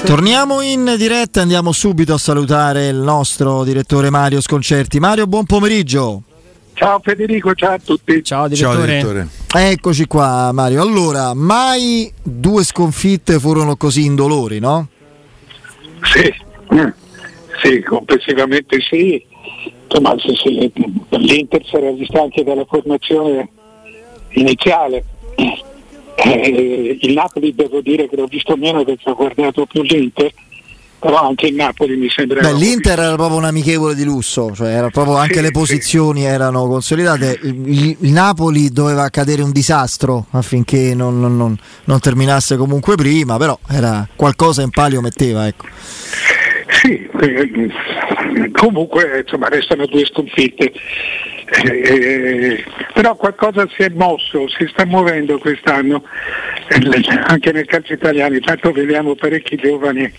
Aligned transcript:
Torniamo 0.00 0.60
in 0.60 0.94
diretta, 0.96 1.40
andiamo 1.40 1.72
subito 1.72 2.14
a 2.14 2.18
salutare 2.18 2.86
il 2.86 2.94
nostro 2.98 3.64
direttore 3.64 4.10
Mario 4.10 4.40
Sconcerti. 4.40 5.00
Mario, 5.00 5.26
buon 5.26 5.44
pomeriggio. 5.44 6.22
Ciao 6.74 7.00
Federico, 7.02 7.52
ciao 7.54 7.74
a 7.74 7.80
tutti. 7.84 8.22
Ciao 8.22 8.46
direttore. 8.46 8.76
Ciao, 8.76 8.86
direttore. 8.86 9.28
Eccoci 9.52 10.06
qua 10.06 10.52
Mario. 10.52 10.82
Allora, 10.82 11.34
mai 11.34 12.10
due 12.22 12.62
sconfitte 12.62 13.40
furono 13.40 13.76
così 13.76 14.04
indolori, 14.04 14.60
no? 14.60 14.86
Sì, 16.04 16.32
mm. 16.72 16.88
sì, 17.60 17.82
complessivamente 17.82 18.80
sì. 18.80 19.20
Insomma, 19.82 20.14
l'Inter 20.14 21.66
si 21.66 21.74
era 21.74 21.90
vista 21.90 22.22
anche 22.22 22.44
dalla 22.44 22.64
formazione 22.66 23.48
iniziale 24.30 25.04
eh, 26.24 26.98
il 27.00 27.12
Napoli 27.12 27.54
devo 27.54 27.80
dire 27.80 28.08
che 28.08 28.16
l'ho 28.16 28.26
visto 28.26 28.56
meno 28.56 28.84
perché 28.84 29.08
ho 29.08 29.14
guardato 29.14 29.66
più 29.66 29.82
l'Inter, 29.82 30.32
però 30.98 31.28
anche 31.28 31.46
il 31.46 31.54
Napoli 31.54 31.96
mi 31.96 32.08
sembra... 32.10 32.40
Beh, 32.40 32.54
L'Inter 32.54 32.98
era 32.98 33.14
proprio 33.14 33.38
un 33.38 33.44
amichevole 33.44 33.94
di 33.94 34.02
lusso, 34.02 34.52
cioè 34.54 34.70
era 34.70 34.90
proprio 34.90 35.16
anche 35.16 35.36
sì, 35.36 35.42
le 35.42 35.50
posizioni 35.52 36.20
sì. 36.20 36.26
erano 36.26 36.66
consolidate. 36.66 37.38
Il, 37.42 37.96
il, 38.00 38.10
Napoli 38.10 38.70
doveva 38.70 39.04
accadere 39.04 39.42
un 39.42 39.52
disastro 39.52 40.26
affinché 40.30 40.94
non, 40.94 41.20
non, 41.20 41.36
non, 41.36 41.56
non, 41.84 42.00
terminasse 42.00 42.56
comunque 42.56 42.96
prima, 42.96 43.36
però 43.36 43.56
era 43.68 44.08
qualcosa 44.16 44.62
in 44.62 44.70
palio 44.70 45.00
metteva. 45.00 45.46
Ecco. 45.46 45.66
Sì, 46.80 47.08
eh, 47.20 48.50
comunque 48.52 49.22
insomma, 49.22 49.48
restano 49.48 49.86
due 49.86 50.04
sconfitte. 50.04 50.72
Eh, 51.64 52.64
però 52.92 53.16
qualcosa 53.16 53.66
si 53.74 53.82
è 53.82 53.88
mosso, 53.88 54.46
si 54.48 54.64
sta 54.68 54.84
muovendo 54.84 55.38
quest'anno 55.38 56.04
eh, 56.68 57.18
anche 57.24 57.50
nel 57.50 57.66
calcio 57.66 57.94
italiano, 57.94 58.36
intanto 58.36 58.70
vediamo 58.70 59.16
parecchi 59.16 59.56
giovani 59.56 60.12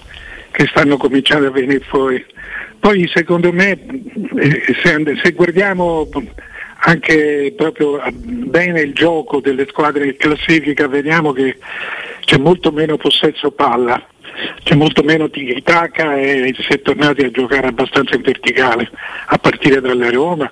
che 0.52 0.66
stanno 0.66 0.98
cominciando 0.98 1.48
a 1.48 1.52
venire 1.52 1.80
fuori. 1.80 2.26
Poi 2.78 3.10
secondo 3.14 3.54
me 3.54 3.80
eh, 4.36 4.76
se, 4.84 5.02
se 5.24 5.32
guardiamo 5.32 6.10
anche 6.82 7.54
proprio 7.56 8.02
bene 8.12 8.82
il 8.82 8.94
gioco 8.94 9.40
delle 9.40 9.66
squadre 9.66 10.08
in 10.08 10.18
classifica 10.18 10.88
vediamo 10.88 11.32
che 11.32 11.58
c'è 12.22 12.38
molto 12.38 12.72
meno 12.72 12.98
possesso 12.98 13.52
palla 13.52 14.06
c'è 14.64 14.76
molto 14.76 15.04
meno 15.04 15.30
tiki-taka 15.30 16.16
e 16.16 16.56
si 16.58 16.74
è 16.74 16.82
tornati 16.82 17.24
a 17.24 17.32
giocare 17.32 17.68
abbastanza 17.68 18.16
in 18.16 18.22
verticale 18.22 18.90
a 19.28 19.38
partire 19.38 19.82
dalla 19.82 20.10
Roma 20.10 20.52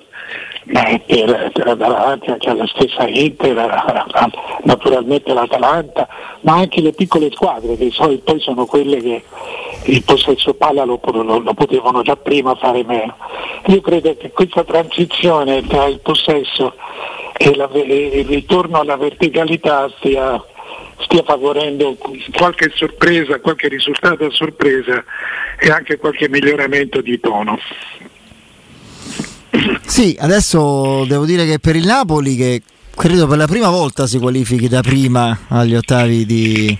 ma 0.68 1.00
per, 1.06 1.50
per 1.52 1.76
davanti 1.76 2.30
anche 2.30 2.50
alla 2.50 2.66
stessa 2.66 3.06
Inter, 3.06 4.04
naturalmente 4.64 5.32
l'Atalanta, 5.32 6.06
ma 6.40 6.56
anche 6.56 6.80
le 6.80 6.92
piccole 6.92 7.30
squadre 7.30 7.76
che 7.76 7.90
poi 7.96 8.40
sono 8.40 8.66
quelle 8.66 9.00
che 9.00 9.24
il 9.84 10.02
possesso 10.02 10.54
palla 10.54 10.84
lo, 10.84 11.00
lo, 11.02 11.38
lo, 11.38 11.54
potevano 11.54 12.02
già 12.02 12.16
prima 12.16 12.54
fare 12.54 12.84
meno. 12.84 13.16
Io 13.66 13.80
credo 13.80 14.14
che 14.16 14.30
questa 14.30 14.64
transizione 14.64 15.66
tra 15.66 15.86
il 15.86 16.00
possesso 16.00 16.74
e, 17.36 17.56
la, 17.56 17.68
e 17.72 18.20
il 18.20 18.26
ritorno 18.26 18.80
alla 18.80 18.96
verticalità 18.96 19.90
stia, 19.96 20.42
stia 21.00 21.22
favorendo 21.22 21.96
qualche 22.32 22.70
sorpresa, 22.74 23.40
qualche 23.40 23.68
risultato 23.68 24.26
a 24.26 24.30
sorpresa 24.30 25.04
e 25.58 25.70
anche 25.70 25.96
qualche 25.96 26.28
miglioramento 26.28 27.00
di 27.00 27.18
tono. 27.20 27.58
Sì, 29.86 30.16
adesso 30.18 31.04
devo 31.06 31.24
dire 31.24 31.46
che 31.46 31.58
per 31.58 31.76
il 31.76 31.86
Napoli, 31.86 32.36
che 32.36 32.62
credo 32.94 33.26
per 33.26 33.38
la 33.38 33.46
prima 33.46 33.70
volta 33.70 34.06
si 34.06 34.18
qualifichi 34.18 34.68
da 34.68 34.82
prima 34.82 35.46
agli 35.48 35.74
ottavi 35.74 36.26
di, 36.26 36.78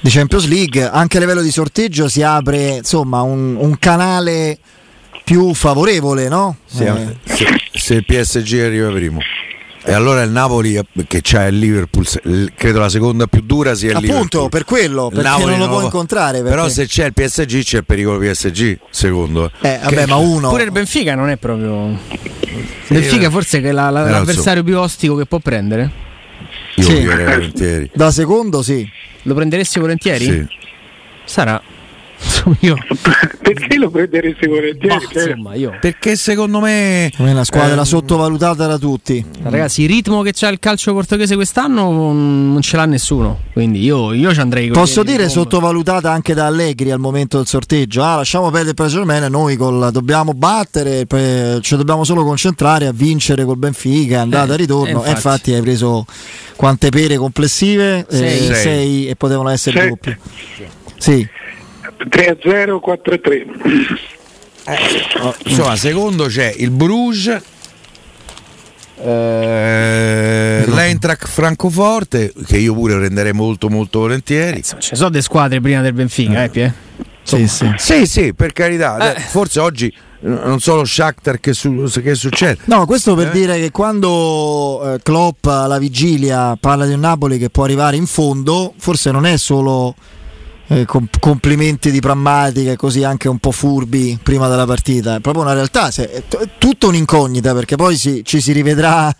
di 0.00 0.10
Champions 0.10 0.46
League, 0.46 0.88
anche 0.88 1.16
a 1.16 1.20
livello 1.20 1.42
di 1.42 1.50
sorteggio 1.50 2.08
si 2.08 2.22
apre 2.22 2.76
insomma 2.76 3.22
un, 3.22 3.56
un 3.56 3.78
canale 3.78 4.58
più 5.24 5.52
favorevole, 5.52 6.28
no? 6.28 6.56
Sì, 6.64 6.84
eh. 6.84 7.16
se, 7.24 7.46
se 7.72 7.94
il 7.94 8.04
PSG 8.04 8.60
arriva 8.60 8.90
primo. 8.90 9.18
E 9.88 9.94
allora 9.94 10.20
il 10.20 10.30
Napoli 10.30 10.76
eh, 10.76 10.84
che 11.06 11.20
c'ha 11.22 11.46
il 11.46 11.58
Liverpool, 11.58 12.04
credo 12.54 12.78
la 12.78 12.90
seconda 12.90 13.26
più 13.26 13.40
dura 13.40 13.74
sia 13.74 13.92
il 13.92 13.96
Appunto, 13.96 14.12
Liverpool. 14.12 14.48
per 14.50 14.64
quello, 14.64 15.08
perché 15.08 15.28
non 15.30 15.48
lo 15.48 15.56
non 15.56 15.68
può 15.68 15.80
incontrare. 15.80 16.42
Perché... 16.42 16.50
Però 16.50 16.68
se 16.68 16.84
c'è 16.84 17.06
il 17.06 17.14
PSG 17.14 17.62
c'è 17.62 17.78
il 17.78 17.84
pericolo 17.86 18.18
PSG, 18.18 18.78
secondo. 18.90 19.50
Eh, 19.62 19.78
vabbè, 19.82 20.04
ma 20.04 20.16
uno... 20.16 20.50
Pure 20.50 20.64
il 20.64 20.72
Benfica 20.72 21.14
non 21.14 21.30
è 21.30 21.38
proprio... 21.38 21.98
Sì, 22.84 22.92
Benfica 22.92 23.30
forse 23.30 23.62
è 23.62 23.72
la, 23.72 23.88
la, 23.88 24.02
l'avversario 24.02 24.62
più 24.62 24.78
ostico 24.78 25.16
che 25.16 25.24
può 25.24 25.38
prendere. 25.38 25.90
Io 26.76 26.84
sì. 26.84 27.06
volentieri. 27.06 27.90
Da 27.94 28.10
secondo 28.10 28.60
sì. 28.60 28.86
Lo 29.22 29.32
prenderesti 29.32 29.80
volentieri? 29.80 30.24
Sì. 30.24 30.46
Sarà. 31.24 31.62
Io. 32.60 32.76
Perché 33.42 33.76
lo 33.76 33.90
prenderesti 33.90 34.46
volentieri? 34.46 34.94
Ma, 34.94 35.00
cioè, 35.10 35.28
insomma, 35.30 35.54
io. 35.54 35.76
Perché 35.80 36.16
secondo 36.16 36.60
me 36.60 37.06
è 37.06 37.12
una 37.18 37.44
squadra 37.44 37.80
eh, 37.80 37.84
sottovalutata 37.84 38.66
da 38.66 38.78
tutti. 38.78 39.24
Ragazzi, 39.42 39.82
il 39.82 39.88
ritmo 39.88 40.22
che 40.22 40.32
c'ha 40.34 40.48
il 40.48 40.58
calcio 40.58 40.92
portoghese 40.92 41.34
quest'anno 41.34 41.90
non 41.90 42.58
ce 42.60 42.76
l'ha 42.76 42.84
nessuno. 42.84 43.40
Quindi 43.52 43.82
io, 43.82 44.12
io 44.12 44.32
ci 44.32 44.40
andrei 44.40 44.68
con 44.68 44.80
Posso 44.80 45.02
dire 45.02 45.28
sottovalutata 45.28 46.10
anche 46.10 46.34
da 46.34 46.46
Allegri 46.46 46.90
al 46.90 46.98
momento 47.00 47.38
del 47.38 47.46
sorteggio. 47.46 48.02
Ah, 48.02 48.16
lasciamo 48.16 48.50
perdere 48.50 48.70
il 48.70 48.74
Paris 48.74 48.94
noi 49.28 49.56
col, 49.56 49.90
dobbiamo 49.92 50.32
battere, 50.34 51.06
ci 51.60 51.76
dobbiamo 51.76 52.04
solo 52.04 52.24
concentrare 52.24 52.86
a 52.86 52.92
vincere 52.92 53.44
col 53.44 53.56
Benfica, 53.56 54.20
andata 54.20 54.52
e 54.52 54.54
eh, 54.54 54.56
ritorno. 54.58 55.04
Eh, 55.04 55.10
infatti. 55.10 55.10
E 55.10 55.12
infatti 55.12 55.52
hai 55.54 55.60
preso 55.60 56.06
quante 56.56 56.90
pere 56.90 57.16
complessive? 57.16 58.06
Sei, 58.08 58.48
eh, 58.48 58.54
sei 58.54 59.06
e 59.08 59.16
potevano 59.16 59.48
essere 59.48 59.88
doppie. 59.88 60.18
Sì. 60.98 61.28
3 62.08 62.26
a 62.26 62.36
0, 62.40 62.80
4 62.80 63.14
a 63.14 63.18
3. 63.18 63.46
Eh, 64.64 64.76
insomma, 65.44 65.76
secondo 65.76 66.26
c'è 66.26 66.54
il 66.56 66.70
Bruges, 66.70 67.40
eh, 69.00 70.64
l'Eintracht 70.66 71.26
Francoforte, 71.26 72.32
che 72.46 72.58
io 72.58 72.74
pure 72.74 72.96
prenderei 72.96 73.32
molto 73.32 73.68
molto 73.68 74.00
volentieri. 74.00 74.58
Eh, 74.58 74.80
ci 74.80 74.96
sono 74.96 75.10
delle 75.10 75.22
squadre 75.22 75.60
prima 75.60 75.80
del 75.80 75.92
Benfica, 75.92 76.44
eh, 76.44 76.48
Pie? 76.50 76.74
Sì, 77.22 77.46
sì. 77.46 77.72
sì, 77.76 78.06
sì, 78.06 78.34
per 78.34 78.52
carità. 78.52 79.14
Eh. 79.14 79.20
Forse 79.20 79.60
oggi 79.60 79.92
non 80.20 80.60
solo 80.60 80.84
Shakhtar 80.84 81.40
che, 81.40 81.52
su, 81.52 81.84
che, 82.02 82.14
succede. 82.14 82.58
No, 82.64 82.86
questo 82.86 83.14
per 83.14 83.28
eh? 83.28 83.30
dire 83.30 83.58
che 83.58 83.70
quando 83.70 84.94
eh, 84.94 85.00
Klopp 85.02 85.44
alla 85.46 85.78
vigilia 85.78 86.56
parla 86.58 86.86
di 86.86 86.94
un 86.94 87.00
Napoli 87.00 87.38
che 87.38 87.50
può 87.50 87.64
arrivare 87.64 87.96
in 87.96 88.06
fondo, 88.06 88.72
forse 88.76 89.10
non 89.10 89.26
è 89.26 89.36
solo 89.36 89.94
eh, 90.68 90.86
complimenti 91.18 91.90
di 91.90 92.00
prammatica 92.00 92.72
e 92.72 92.76
così 92.76 93.02
anche 93.02 93.28
un 93.28 93.38
po' 93.38 93.50
furbi 93.50 94.18
prima 94.22 94.48
della 94.48 94.66
partita. 94.66 95.16
È 95.16 95.20
proprio 95.20 95.42
una 95.42 95.54
realtà, 95.54 95.90
è 95.90 96.22
tutta 96.58 96.86
un'incognita 96.86 97.54
perché 97.54 97.76
poi 97.76 97.96
si, 97.96 98.22
ci 98.24 98.40
si 98.40 98.52
rivedrà 98.52 99.14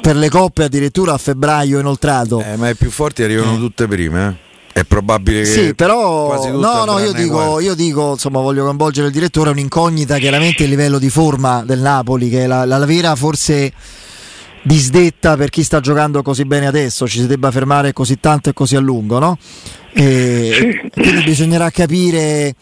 per 0.00 0.16
le 0.16 0.28
coppe 0.30 0.64
addirittura 0.64 1.12
a 1.12 1.18
febbraio 1.18 1.78
inoltrato. 1.78 2.42
Eh, 2.42 2.56
ma 2.56 2.70
i 2.70 2.74
più 2.74 2.90
forti 2.90 3.22
arrivano 3.22 3.54
eh. 3.54 3.58
tutte 3.58 3.86
prime. 3.86 4.28
Eh? 4.28 4.48
È 4.72 4.84
probabile 4.84 5.42
che. 5.42 5.46
Sì, 5.46 5.74
però. 5.74 6.48
No, 6.50 6.84
no, 6.84 6.98
io 7.00 7.12
dico, 7.12 7.60
io 7.60 7.74
dico, 7.74 8.12
insomma, 8.12 8.40
voglio 8.40 8.64
coinvolgere 8.64 9.08
il 9.08 9.12
direttore. 9.12 9.50
È 9.50 9.52
un'incognita 9.52 10.16
chiaramente 10.18 10.62
il 10.62 10.70
livello 10.70 10.98
di 10.98 11.10
forma 11.10 11.62
del 11.64 11.80
Napoli, 11.80 12.30
che 12.30 12.44
è 12.44 12.46
la, 12.46 12.64
la 12.64 12.78
vera 12.86 13.14
forse 13.16 13.72
disdetta 14.62 15.36
per 15.36 15.50
chi 15.50 15.62
sta 15.62 15.80
giocando 15.80 16.22
così 16.22 16.44
bene 16.44 16.66
adesso, 16.66 17.06
ci 17.08 17.20
si 17.20 17.26
debba 17.26 17.50
fermare 17.50 17.92
così 17.92 18.18
tanto 18.20 18.50
e 18.50 18.52
così 18.52 18.76
a 18.76 18.80
lungo, 18.80 19.18
no? 19.18 19.38
E 19.92 20.90
quindi 20.92 21.22
bisognerà 21.24 21.70
capire 21.70 22.54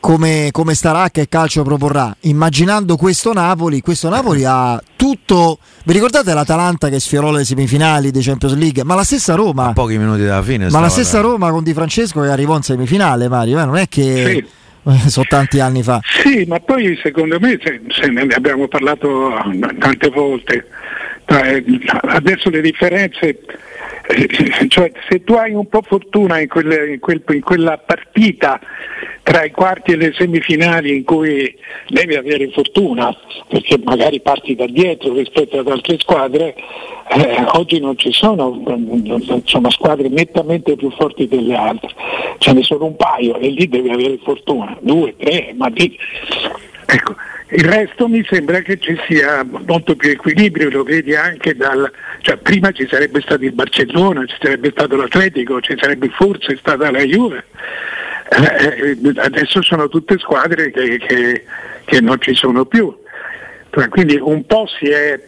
come, 0.00 0.48
come, 0.52 0.74
starà, 0.74 1.10
che 1.10 1.28
calcio 1.28 1.62
proporrà. 1.62 2.14
Immaginando 2.22 2.96
questo 2.96 3.32
Napoli, 3.32 3.80
questo 3.80 4.08
Napoli 4.08 4.44
ha 4.44 4.80
tutto. 4.94 5.58
Vi 5.84 5.92
ricordate 5.92 6.34
l'Atalanta 6.34 6.88
che 6.88 7.00
sfiorò 7.00 7.30
le 7.30 7.44
semifinali 7.44 8.10
dei 8.10 8.22
Champions 8.22 8.56
League? 8.56 8.84
Ma 8.84 8.94
la 8.94 9.04
stessa 9.04 9.34
Roma. 9.34 9.68
A 9.68 9.72
pochi 9.72 9.96
minuti 9.96 10.24
dalla 10.24 10.42
fine. 10.42 10.68
Ma 10.70 10.80
la 10.80 10.88
stessa 10.88 11.20
Roma 11.20 11.50
con 11.50 11.64
Di 11.64 11.72
Francesco 11.72 12.20
che 12.20 12.28
arrivò 12.28 12.56
in 12.56 12.62
semifinale, 12.62 13.28
Mario. 13.28 13.60
Eh? 13.60 13.64
Non 13.64 13.76
è 13.76 13.88
che. 13.88 14.26
Sì 14.26 14.64
sono 15.08 15.26
tanti 15.28 15.60
anni 15.60 15.82
fa. 15.82 16.00
Sì, 16.22 16.44
ma 16.46 16.60
poi 16.60 16.98
secondo 17.02 17.38
me, 17.40 17.58
se, 17.62 17.80
se 17.88 18.08
ne 18.08 18.22
abbiamo 18.34 18.68
parlato 18.68 19.32
tante 19.78 20.08
volte, 20.10 20.66
adesso 21.26 22.50
le 22.50 22.60
differenze 22.60 23.40
cioè, 24.68 24.92
se 25.08 25.24
tu 25.24 25.32
hai 25.34 25.52
un 25.52 25.68
po' 25.68 25.82
fortuna 25.82 26.38
in, 26.38 26.48
quelle, 26.48 26.92
in, 26.92 27.00
quel, 27.00 27.22
in, 27.28 27.40
quella 27.40 27.76
partita 27.78 28.60
tra 29.22 29.42
i 29.42 29.50
quarti 29.50 29.92
e 29.92 29.96
le 29.96 30.12
semifinali 30.16 30.94
in 30.94 31.04
cui 31.04 31.52
devi 31.88 32.14
avere 32.14 32.48
fortuna, 32.50 33.14
perché 33.48 33.80
magari 33.82 34.20
parti 34.20 34.54
da 34.54 34.66
dietro 34.66 35.12
rispetto 35.12 35.58
ad 35.58 35.68
altre 35.68 35.98
squadre, 35.98 36.54
eh, 37.08 37.44
oggi 37.54 37.80
non 37.80 37.98
ci 37.98 38.12
sono 38.12 38.62
insomma, 38.64 39.70
squadre 39.70 40.08
nettamente 40.08 40.76
più 40.76 40.90
forti 40.92 41.26
delle 41.26 41.56
altre, 41.56 41.90
ce 42.38 42.52
ne 42.52 42.62
sono 42.62 42.84
un 42.84 42.96
paio 42.96 43.36
e 43.38 43.48
lì 43.48 43.68
devi 43.68 43.90
avere 43.90 44.18
fortuna, 44.22 44.76
due, 44.80 45.16
tre, 45.16 45.52
ma 45.56 45.66
lì... 45.66 45.98
Ecco, 46.88 47.16
il 47.48 47.64
resto 47.64 48.08
mi 48.08 48.26
sembra 48.28 48.60
che 48.60 48.78
ci 48.78 48.98
sia 49.06 49.46
molto 49.66 49.94
più 49.94 50.10
equilibrio, 50.10 50.68
lo 50.68 50.82
vedi 50.82 51.14
anche 51.14 51.54
dal... 51.54 51.90
Cioè, 52.20 52.38
prima 52.38 52.72
ci 52.72 52.86
sarebbe 52.90 53.20
stato 53.20 53.44
il 53.44 53.52
Barcellona, 53.52 54.26
ci 54.26 54.36
sarebbe 54.40 54.70
stato 54.70 54.96
l'Atletico, 54.96 55.60
ci 55.60 55.76
sarebbe 55.78 56.08
forse 56.08 56.56
stata 56.56 56.90
la 56.90 57.02
Juve. 57.02 57.44
Eh, 58.28 58.98
eh, 59.00 59.12
adesso 59.16 59.62
sono 59.62 59.88
tutte 59.88 60.18
squadre 60.18 60.72
che, 60.72 60.98
che, 60.98 61.44
che 61.84 62.00
non 62.00 62.20
ci 62.20 62.34
sono 62.34 62.64
più. 62.64 62.92
Quindi 63.90 64.16
un 64.16 64.44
po' 64.46 64.66
si 64.66 64.86
è, 64.86 65.20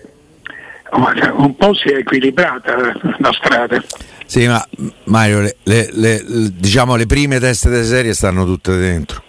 po 1.57 1.75
si 1.75 1.89
è 1.89 1.99
equilibrata 1.99 2.99
la 3.19 3.33
strada. 3.33 3.85
Sì, 4.25 4.47
ma 4.47 4.67
Mario, 5.05 5.41
le, 5.41 5.57
le, 5.65 5.89
le, 5.93 6.23
diciamo 6.53 6.97
le 6.97 7.07
prime 7.07 7.39
teste 7.39 7.69
delle 7.69 7.85
serie 7.85 8.15
stanno 8.15 8.45
tutte 8.45 8.77
dentro. 8.77 9.23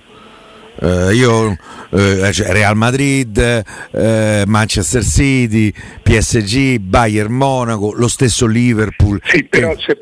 Uh, 0.81 1.11
io 1.11 1.49
uh, 1.49 1.57
Real 1.89 2.75
Madrid, 2.75 3.63
uh, 3.91 4.43
Manchester 4.45 5.03
City, 5.03 5.73
PSG, 6.01 6.77
Bayern 6.79 7.33
Monaco, 7.33 7.91
lo 7.93 8.07
stesso 8.07 8.45
Liverpool. 8.45 9.19
Sì, 9.25 9.43
però 9.43 9.75
se, 9.77 9.99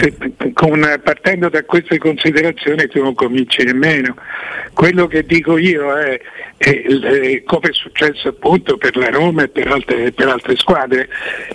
se, 0.00 0.14
con, 0.54 1.00
partendo 1.04 1.48
da 1.48 1.64
queste 1.64 1.98
considerazioni 1.98 2.88
tu 2.88 3.00
non 3.00 3.14
cominci 3.14 3.62
nemmeno. 3.62 4.16
Quello 4.72 5.06
che 5.06 5.24
dico 5.24 5.56
io 5.56 5.94
è, 5.94 6.20
è, 6.56 6.68
è 6.68 7.42
come 7.44 7.68
è 7.68 7.72
successo 7.72 8.28
appunto 8.28 8.76
per 8.76 8.96
la 8.96 9.10
Roma 9.10 9.44
e 9.44 9.48
per 9.48 9.68
altre, 9.68 10.10
per 10.10 10.28
altre 10.28 10.56
squadre, 10.56 11.08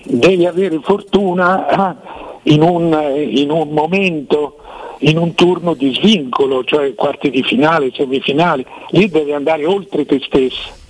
devi 0.05 0.45
avere 0.45 0.79
fortuna 0.81 1.67
ah, 1.67 2.39
in 2.43 2.61
un, 2.61 2.97
in 3.17 3.49
un 3.49 3.69
momento 3.71 4.62
in 4.99 5.17
un 5.17 5.33
turno 5.35 5.73
di 5.73 5.93
svincolo, 5.93 6.63
cioè 6.63 6.93
quarti 6.95 7.29
di 7.29 7.43
finale, 7.43 7.91
semifinali, 7.93 8.65
lì 8.89 9.09
devi 9.09 9.33
andare 9.33 9.65
oltre 9.65 10.05
te 10.05 10.19
stesso. 10.23 10.81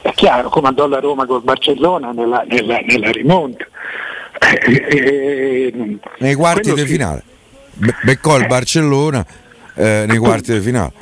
È 0.00 0.12
chiaro, 0.14 0.48
come 0.48 0.68
andò 0.68 0.86
la 0.88 0.98
Roma 0.98 1.26
col 1.26 1.42
Barcellona 1.42 2.10
nella, 2.10 2.44
nella, 2.48 2.78
nella 2.80 3.10
rimonta. 3.10 3.64
Eh, 4.66 4.86
eh, 4.90 5.98
nei 6.18 6.34
quarti 6.34 6.72
di 6.72 6.84
finale. 6.84 7.22
Be- 7.74 7.94
beccò 8.02 8.36
il 8.38 8.46
Barcellona 8.46 9.24
eh, 9.74 10.04
nei 10.06 10.18
quarti 10.18 10.52
di 10.52 10.60
finale. 10.60 10.92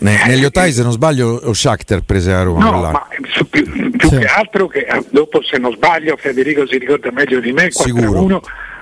Ne, 0.00 0.16
negli 0.26 0.44
ottavi, 0.44 0.72
se 0.72 0.82
non 0.82 0.92
sbaglio, 0.92 1.40
lo 1.42 1.52
Shakhtar 1.52 2.02
prese 2.02 2.32
a 2.32 2.42
Roma. 2.42 2.70
No, 2.70 2.80
ma 2.80 3.06
più, 3.50 3.90
più 3.90 4.08
sì. 4.08 4.18
che 4.18 4.26
altro 4.26 4.68
che 4.68 4.86
eh, 4.88 5.04
dopo, 5.10 5.42
se 5.42 5.58
non 5.58 5.72
sbaglio, 5.72 6.16
Federico 6.16 6.66
si 6.66 6.78
ricorda 6.78 7.10
meglio 7.10 7.40
di 7.40 7.52
me, 7.52 7.68
4-1 7.68 8.40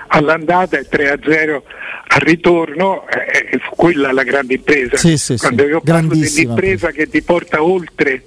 all'andata 0.08 0.78
e 0.78 0.86
3-0 0.88 1.62
al 2.08 2.20
ritorno, 2.20 3.06
eh, 3.08 3.58
fu 3.58 3.74
quella 3.74 4.12
la 4.12 4.22
grande 4.22 4.54
impresa. 4.54 4.96
Sì, 4.96 5.16
sì, 5.18 5.36
Quando 5.36 5.64
sì. 5.64 5.68
io 5.68 5.80
parlo 5.80 6.14
dell'impresa 6.14 6.90
che 6.90 7.08
ti 7.08 7.22
porta 7.22 7.62
oltre 7.62 8.24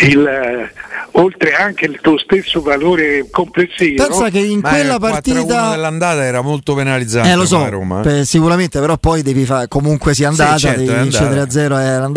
il, 0.00 0.70
oltre 1.12 1.52
anche 1.54 1.86
il 1.86 1.98
tuo 2.00 2.18
stesso 2.18 2.60
valore 2.60 3.26
complessivo. 3.30 4.06
Pensa 4.06 4.30
che 4.30 4.38
in 4.38 4.60
Ma 4.60 4.70
quella 4.70 4.98
partita 4.98 5.70
dell'andata 5.70 6.24
era 6.24 6.40
molto 6.40 6.74
penalizzante. 6.74 7.30
Eh, 7.30 7.34
lo 7.34 7.46
so, 7.46 7.68
Roma, 7.68 8.02
eh. 8.02 8.24
sicuramente, 8.24 8.78
però 8.80 8.96
poi 8.98 9.22
devi 9.22 9.44
fare 9.44 9.68
comunque 9.68 10.14
sia 10.14 10.28
andata, 10.28 10.58
sì, 10.58 10.66
certo, 10.66 10.82
devi 10.82 11.02
vincere 11.02 11.40
a 11.40 11.50
0 11.50 11.76
era 11.76 12.10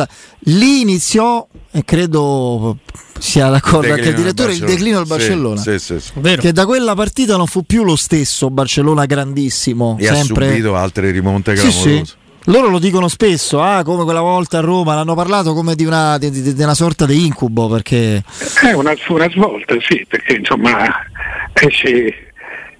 Lì 0.46 0.82
iniziò 0.82 1.48
e 1.72 1.84
credo 1.86 2.78
sia 3.20 3.50
d'accordo 3.50 3.94
anche 3.94 4.10
il 4.10 4.16
direttore 4.16 4.54
il 4.54 4.60
declino 4.60 4.98
del 4.98 5.08
Barcellona. 5.08 5.62
Sì, 5.62 5.80
sì, 5.80 6.00
che 6.40 6.52
da 6.52 6.66
quella 6.66 6.96
partita 6.96 7.38
non 7.38 7.48
fu 7.48 7.64
più 7.64 7.84
lo 7.84 7.96
stesso 7.96 8.50
Barcellona 8.50 9.06
grandissimo, 9.06 9.98
e 10.00 10.06
sempre... 10.06 10.46
ha 10.46 10.50
subito 10.50 10.76
altre 10.76 11.12
rimonte 11.12 11.54
clamorose. 11.54 12.20
Loro 12.46 12.70
lo 12.70 12.80
dicono 12.80 13.08
spesso, 13.08 13.62
ah, 13.62 13.84
come 13.84 14.04
quella 14.04 14.22
volta 14.22 14.58
a 14.58 14.62
Roma, 14.62 14.96
l'hanno 14.96 15.14
parlato 15.14 15.54
come 15.54 15.76
di 15.76 15.86
una, 15.86 16.18
di, 16.18 16.32
di, 16.32 16.54
di 16.54 16.64
una 16.64 16.74
sorta 16.74 17.06
di 17.06 17.26
incubo 17.26 17.68
perché... 17.68 18.24
È 18.62 18.72
una, 18.72 18.96
una 19.10 19.30
svolta, 19.30 19.76
sì, 19.80 20.04
perché 20.08 20.34
insomma 20.34 21.06
esce, 21.54 22.32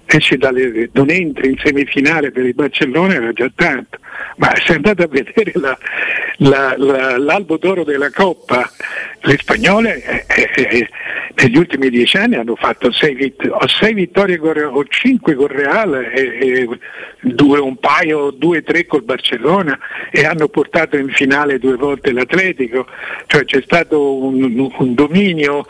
esce 0.04 0.36
dalle, 0.36 0.90
non 0.92 1.10
entri 1.10 1.50
in 1.50 1.58
semifinale 1.62 2.32
per 2.32 2.44
il 2.44 2.54
Barcellona 2.54 3.14
era 3.14 3.32
già 3.32 3.48
tanto, 3.54 3.98
ma 4.38 4.52
se 4.64 4.74
andate 4.74 5.04
a 5.04 5.08
vedere 5.08 5.52
la, 5.54 5.78
la, 6.38 6.74
la, 6.76 7.18
l'albo 7.18 7.56
d'oro 7.56 7.84
della 7.84 8.10
Coppa, 8.10 8.68
le 9.20 9.38
spagnole 9.38 10.02
eh, 10.02 10.24
eh, 10.26 10.50
eh 10.56 10.88
negli 11.34 11.56
ultimi 11.56 11.88
dieci 11.90 12.16
anni 12.16 12.36
hanno 12.36 12.56
fatto 12.56 12.92
sei, 12.92 13.14
vitt- 13.14 13.48
o 13.50 13.66
sei 13.66 13.94
vittorie 13.94 14.38
con, 14.38 14.56
o 14.56 14.84
cinque 14.86 15.34
con 15.34 15.46
Real 15.48 15.94
e, 15.94 16.38
e 16.40 16.68
due, 17.20 17.58
un 17.58 17.76
paio, 17.76 18.30
due 18.30 18.58
o 18.58 18.62
tre 18.62 18.86
col 18.86 19.02
Barcellona 19.02 19.78
e 20.10 20.24
hanno 20.24 20.48
portato 20.48 20.96
in 20.96 21.08
finale 21.08 21.58
due 21.58 21.76
volte 21.76 22.12
l'Atletico, 22.12 22.86
cioè 23.26 23.44
c'è 23.44 23.62
stato 23.62 24.16
un, 24.16 24.70
un 24.76 24.94
dominio 24.94 25.64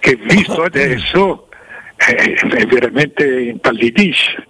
che 0.00 0.16
visto 0.16 0.62
adesso 0.62 1.48
è 1.96 2.66
veramente 2.66 3.40
impallidisce. 3.40 4.46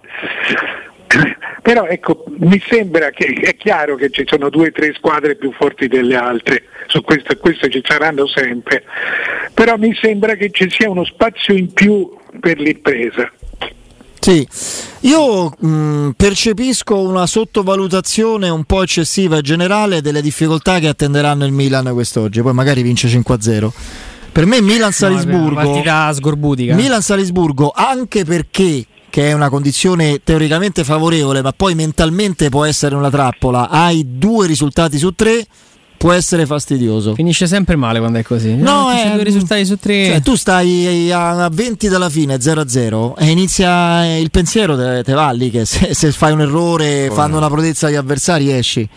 Però 1.61 1.85
ecco, 1.85 2.23
mi 2.37 2.61
sembra 2.67 3.09
che 3.09 3.25
è 3.25 3.55
chiaro 3.55 3.95
che 3.95 4.09
ci 4.11 4.23
sono 4.27 4.49
due 4.49 4.67
o 4.67 4.71
tre 4.71 4.93
squadre 4.95 5.35
più 5.35 5.51
forti 5.51 5.87
delle 5.87 6.15
altre, 6.15 6.63
su 6.87 7.01
questo, 7.01 7.35
questo 7.37 7.67
ci 7.67 7.81
saranno 7.83 8.27
sempre, 8.27 8.83
però 9.53 9.75
mi 9.77 9.93
sembra 9.99 10.35
che 10.35 10.49
ci 10.51 10.69
sia 10.69 10.89
uno 10.89 11.03
spazio 11.03 11.53
in 11.53 11.71
più 11.73 12.09
per 12.39 12.59
l'impresa. 12.59 13.31
Sì, 14.19 14.47
io 15.01 15.49
mh, 15.57 16.11
percepisco 16.15 16.99
una 16.99 17.25
sottovalutazione 17.25 18.49
un 18.49 18.63
po' 18.63 18.83
eccessiva 18.83 19.37
e 19.37 19.41
generale 19.41 20.01
delle 20.01 20.21
difficoltà 20.21 20.79
che 20.79 20.87
attenderanno 20.87 21.45
il 21.45 21.51
Milan 21.51 21.91
quest'oggi, 21.93 22.41
poi 22.41 22.53
magari 22.53 22.81
vince 22.81 23.07
5-0. 23.07 23.69
Per 24.31 24.45
me 24.45 24.61
Milan-Salisburgo... 24.61 25.61
No, 25.61 26.75
Milan-Salisburgo 26.75 27.71
anche 27.75 28.23
perché 28.25 28.85
che 29.09 29.29
è 29.29 29.33
una 29.33 29.49
condizione 29.49 30.21
teoricamente 30.23 30.83
favorevole, 30.83 31.41
ma 31.41 31.51
poi 31.51 31.75
mentalmente 31.75 32.49
può 32.49 32.65
essere 32.65 32.95
una 32.95 33.09
trappola. 33.09 33.69
Hai 33.69 34.05
due 34.17 34.47
risultati 34.47 34.97
su 34.97 35.11
tre, 35.13 35.45
può 35.97 36.11
essere 36.11 36.45
fastidioso. 36.45 37.13
Finisce 37.13 37.45
sempre 37.45 37.75
male 37.75 37.99
quando 37.99 38.19
è 38.19 38.23
così. 38.23 38.55
No, 38.55 38.89
è, 38.91 39.11
due 39.13 39.23
risultati 39.23 39.65
su 39.65 39.77
tre. 39.77 40.05
Cioè, 40.05 40.21
tu 40.21 40.35
stai 40.35 41.11
a 41.11 41.49
20 41.51 41.87
dalla 41.89 42.09
fine, 42.09 42.37
0-0, 42.37 43.13
e 43.17 43.25
inizia 43.27 44.17
il 44.17 44.31
pensiero, 44.31 44.77
te, 44.77 45.03
te 45.03 45.13
va 45.13 45.31
lì 45.31 45.49
che 45.49 45.65
se, 45.65 45.93
se, 45.93 46.11
fai 46.11 46.31
un 46.31 46.41
errore, 46.41 47.09
oh, 47.09 47.13
fanno 47.13 47.33
no. 47.33 47.37
una 47.39 47.49
protezza 47.49 47.87
agli 47.87 47.95
avversari, 47.95 48.51
esci. 48.51 48.87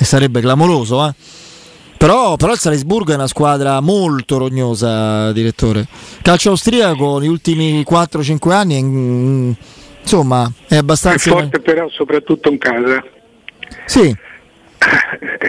E 0.00 0.04
sarebbe 0.04 0.40
clamoroso, 0.40 1.06
eh. 1.06 1.14
Però, 1.98 2.36
però, 2.36 2.52
il 2.52 2.58
Salisburgo 2.58 3.10
è 3.10 3.16
una 3.16 3.26
squadra 3.26 3.80
molto 3.80 4.38
rognosa, 4.38 5.32
direttore. 5.32 5.88
Calcio 6.22 6.50
austriaco 6.50 7.18
negli 7.18 7.28
ultimi 7.28 7.82
4-5 7.82 8.52
anni, 8.52 8.80
mm, 8.80 9.50
insomma, 10.02 10.48
è 10.68 10.76
abbastanza. 10.76 11.28
È 11.28 11.32
forte, 11.32 11.58
però, 11.58 11.88
soprattutto 11.88 12.50
in 12.50 12.58
casa. 12.58 13.04
Sì. 13.84 14.16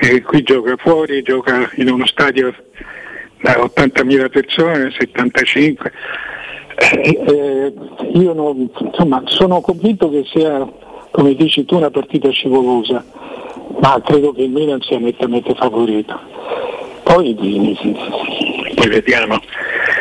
E 0.01 0.21
qui 0.23 0.41
gioca 0.41 0.75
fuori, 0.77 1.21
gioca 1.21 1.69
in 1.75 1.91
uno 1.91 2.07
stadio 2.07 2.51
da 3.41 3.57
80.000 3.57 4.29
persone, 4.29 4.91
75. 4.97 5.91
Eh, 6.77 7.19
eh, 7.27 7.73
io 8.13 8.33
non, 8.33 8.71
insomma, 8.79 9.21
sono 9.25 9.61
convinto 9.61 10.09
che 10.09 10.25
sia, 10.25 10.67
come 11.11 11.35
dici 11.35 11.63
tu, 11.65 11.75
una 11.75 11.91
partita 11.91 12.29
scivolosa 12.31 13.03
ma 13.79 14.01
credo 14.03 14.33
che 14.33 14.43
il 14.43 14.49
Milan 14.49 14.81
sia 14.81 14.99
nettamente 14.99 15.53
favorito. 15.55 16.19
Poi, 17.03 17.33
poi 18.75 18.87
vediamo. 18.87 19.41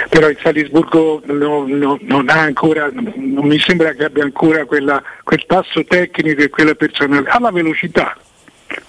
Però 0.09 0.29
il 0.29 0.39
Salisburgo 0.43 1.23
no, 1.27 1.65
no, 1.67 1.99
non 2.03 2.29
ha 2.29 2.41
ancora, 2.41 2.91
non 2.93 3.47
mi 3.47 3.59
sembra 3.59 3.93
che 3.93 4.05
abbia 4.05 4.25
ancora 4.25 4.65
quella, 4.65 5.03
quel 5.23 5.45
passo 5.47 5.85
tecnico 5.85 6.43
e 6.43 6.49
quella 6.49 6.75
personalità, 6.75 7.33
ha 7.33 7.41
la 7.41 7.51
velocità. 7.51 8.17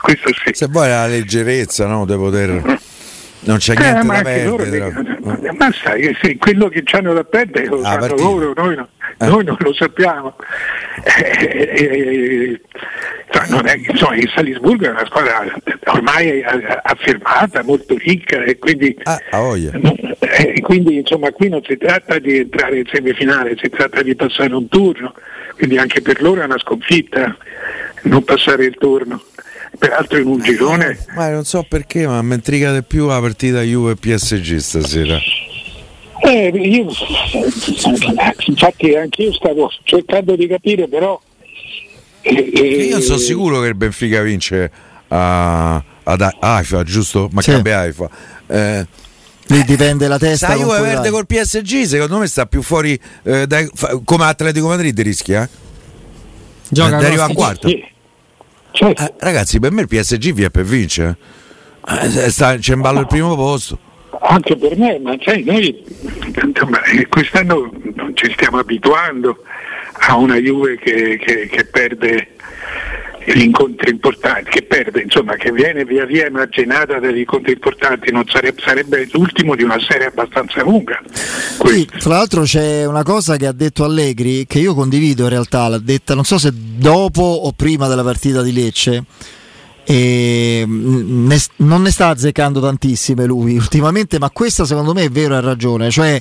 Questo 0.02 0.30
sì. 0.44 0.54
Se 0.54 0.68
vuoi 0.68 0.90
la 0.90 1.08
leggerezza 1.08 1.88
no, 1.88 2.06
di 2.06 2.16
poter 2.16 2.80
non 3.42 3.58
c'è 3.58 3.74
eh, 3.74 3.80
niente 3.80 4.06
da 4.06 4.22
perdere. 4.22 4.94
Loro, 5.22 5.54
ma 5.58 5.72
sai, 5.72 6.18
sì, 6.22 6.38
quello 6.38 6.68
che 6.68 6.84
hanno 6.92 7.14
da 7.14 7.24
perdere 7.24 7.68
lo 7.68 7.80
ah, 7.82 8.00
sanno 8.00 8.16
loro, 8.16 8.54
noi, 8.56 8.76
no, 8.76 8.88
eh. 9.18 9.28
noi, 9.28 9.46
non 9.46 9.56
lo 9.60 9.74
sappiamo. 9.74 10.36
Eh, 11.04 12.62
eh, 13.44 13.48
cioè, 13.48 13.64
è, 13.64 13.92
insomma, 13.92 14.16
il 14.16 14.32
Salisburgo 14.34 14.86
è 14.86 14.90
una 14.90 15.06
squadra 15.06 15.46
ormai 15.86 16.44
affermata, 16.84 17.64
molto 17.64 17.96
ricca 17.98 18.44
e 18.44 18.58
quindi, 18.58 18.98
ah, 19.04 19.20
quindi 20.62 20.98
insomma, 20.98 21.32
qui 21.32 21.50
non 21.50 21.62
si 21.64 21.78
tratta 21.78 22.20
di 22.20 22.38
entrare 22.38 22.80
in 22.80 22.86
semifinale, 22.92 23.58
si 23.62 23.70
tratta 23.70 24.02
di 24.02 24.16
passare 24.16 24.54
un 24.54 24.68
turno, 24.68 25.14
quindi 25.56 25.78
anche 25.78 26.02
per 26.02 26.22
loro 26.22 26.42
è 26.42 26.46
una 26.46 26.60
sconfitta 26.60 27.36
non 28.04 28.24
passare 28.24 28.66
il 28.66 28.76
turno 28.78 29.22
peraltro 29.78 30.18
in 30.18 30.28
un 30.28 30.42
girone. 30.42 30.98
Ma 31.16 31.30
non 31.30 31.44
so 31.44 31.66
perché, 31.68 32.08
ma 32.08 32.22
mi 32.22 32.36
intriga 32.36 32.74
di 32.74 32.84
più 32.84 33.08
la 33.08 33.20
partita 33.20 33.62
Juve 33.62 33.96
PSG 33.96 34.58
stasera. 34.58 35.18
Eh, 36.22 36.48
io, 36.50 36.88
infatti 38.46 38.96
anch'io 38.96 39.34
stavo 39.34 39.72
cercando 39.84 40.36
di 40.36 40.48
capire, 40.48 40.88
però... 40.88 41.20
Eh, 42.22 42.52
eh 42.54 42.62
io 42.86 43.02
sono 43.02 43.18
sicuro 43.18 43.62
che 43.62 43.68
il 43.68 43.76
Benfica 43.76 44.22
vince 44.22 44.72
a, 45.08 45.76
ad 46.04 46.30
Haifa, 46.40 46.84
giusto? 46.84 47.30
Ma 47.32 47.42
sì. 47.42 47.52
cambia 47.52 47.80
Haifa. 47.80 48.10
Eh, 48.48 48.88
Lì 49.50 49.64
dipende 49.64 50.08
la 50.08 50.20
testa. 50.20 50.48
Sai, 50.48 50.60
Juve 50.60 50.80
perde 50.80 51.10
col 51.10 51.26
PSG, 51.26 51.84
secondo 51.84 52.20
me 52.20 52.28
sta 52.28 52.46
più 52.46 52.62
fuori 52.62 53.00
eh, 53.24 53.48
dai, 53.48 53.68
come 54.04 54.26
Atletico 54.26 54.68
Madrid 54.68 55.00
rischia. 55.02 55.44
Eh? 55.44 55.50
Gioca 56.70 56.98
arriva 56.98 57.24
a 57.24 57.34
quarto. 57.34 57.68
Sì. 57.68 57.84
certo. 58.72 59.02
eh, 59.02 59.14
ragazzi, 59.20 59.60
per 59.60 59.72
me 59.72 59.82
il 59.82 59.88
PSG 59.88 60.34
vi 60.34 60.44
è 60.44 60.50
per 60.52 60.66
vincere. 60.66 61.18
Eh, 61.88 62.30
sta, 62.30 62.58
c'è 62.58 62.74
in 62.74 62.82
ballo 62.82 63.00
il 63.00 63.08
primo 63.08 63.36
posto. 63.36 63.80
Anche 64.22 64.56
per 64.56 64.78
me, 64.78 65.00
ma 65.00 65.16
sai, 65.24 65.44
noi 65.44 65.84
eh, 65.84 67.08
quest'anno 67.08 67.72
ci 68.14 68.32
stiamo 68.34 68.60
abituando 68.60 69.44
a 70.10 70.16
una 70.16 70.38
Juve 70.38 70.78
che, 70.78 71.20
che, 71.24 71.48
che 71.48 71.66
perde 71.66 72.30
gli 73.26 73.42
incontri 73.42 73.92
importanti, 73.92 74.50
che 74.50 74.64
perde, 74.64 75.02
insomma, 75.02 75.36
che 75.36 75.52
viene 75.52 75.86
via 75.86 76.06
via 76.06 76.26
emarginata 76.26 77.00
dagli 77.00 77.20
incontri 77.20 77.54
importanti, 77.54 78.12
non 78.12 78.24
sarebbe, 78.28 78.60
sarebbe 78.60 79.08
l'ultimo 79.12 79.56
di 79.56 79.62
una 79.62 79.78
serie 79.80 80.08
abbastanza 80.08 80.64
lunga. 80.64 81.00
Sì, 81.12 81.88
tra 82.00 82.16
l'altro 82.16 82.42
c'è 82.42 82.86
una 82.86 83.04
cosa 83.04 83.38
che 83.38 83.46
ha 83.46 83.52
detto 83.52 83.84
Allegri 83.84 84.48
che 84.48 84.58
io 84.58 84.74
condivido 84.74 85.24
in 85.24 85.30
realtà, 85.30 85.68
l'ha 85.68 85.78
detta 85.78 86.16
non 86.16 86.24
so 86.24 86.40
se 86.40 86.52
dopo 86.54 87.22
o 87.22 87.52
prima 87.52 87.88
della 87.88 88.04
partita 88.04 88.42
di 88.42 88.52
Lecce. 88.52 89.04
E 89.84 90.66
ne, 90.68 91.38
non 91.58 91.82
ne 91.82 91.92
sta 91.92 92.10
azzeccando 92.10 92.60
tantissime 92.60 93.26
lui 93.26 93.56
ultimamente, 93.56 94.20
ma 94.20 94.30
questa 94.30 94.66
secondo 94.66 94.94
me 94.94 95.04
è 95.04 95.10
vero, 95.10 95.36
ha 95.36 95.40
ragione. 95.40 95.90
Cioè 95.90 96.20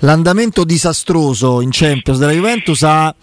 l'andamento 0.00 0.64
disastroso 0.64 1.60
in 1.60 1.70
Champions 1.72 2.18
della 2.18 2.32
Juventus 2.32 2.82
ha 2.82 3.14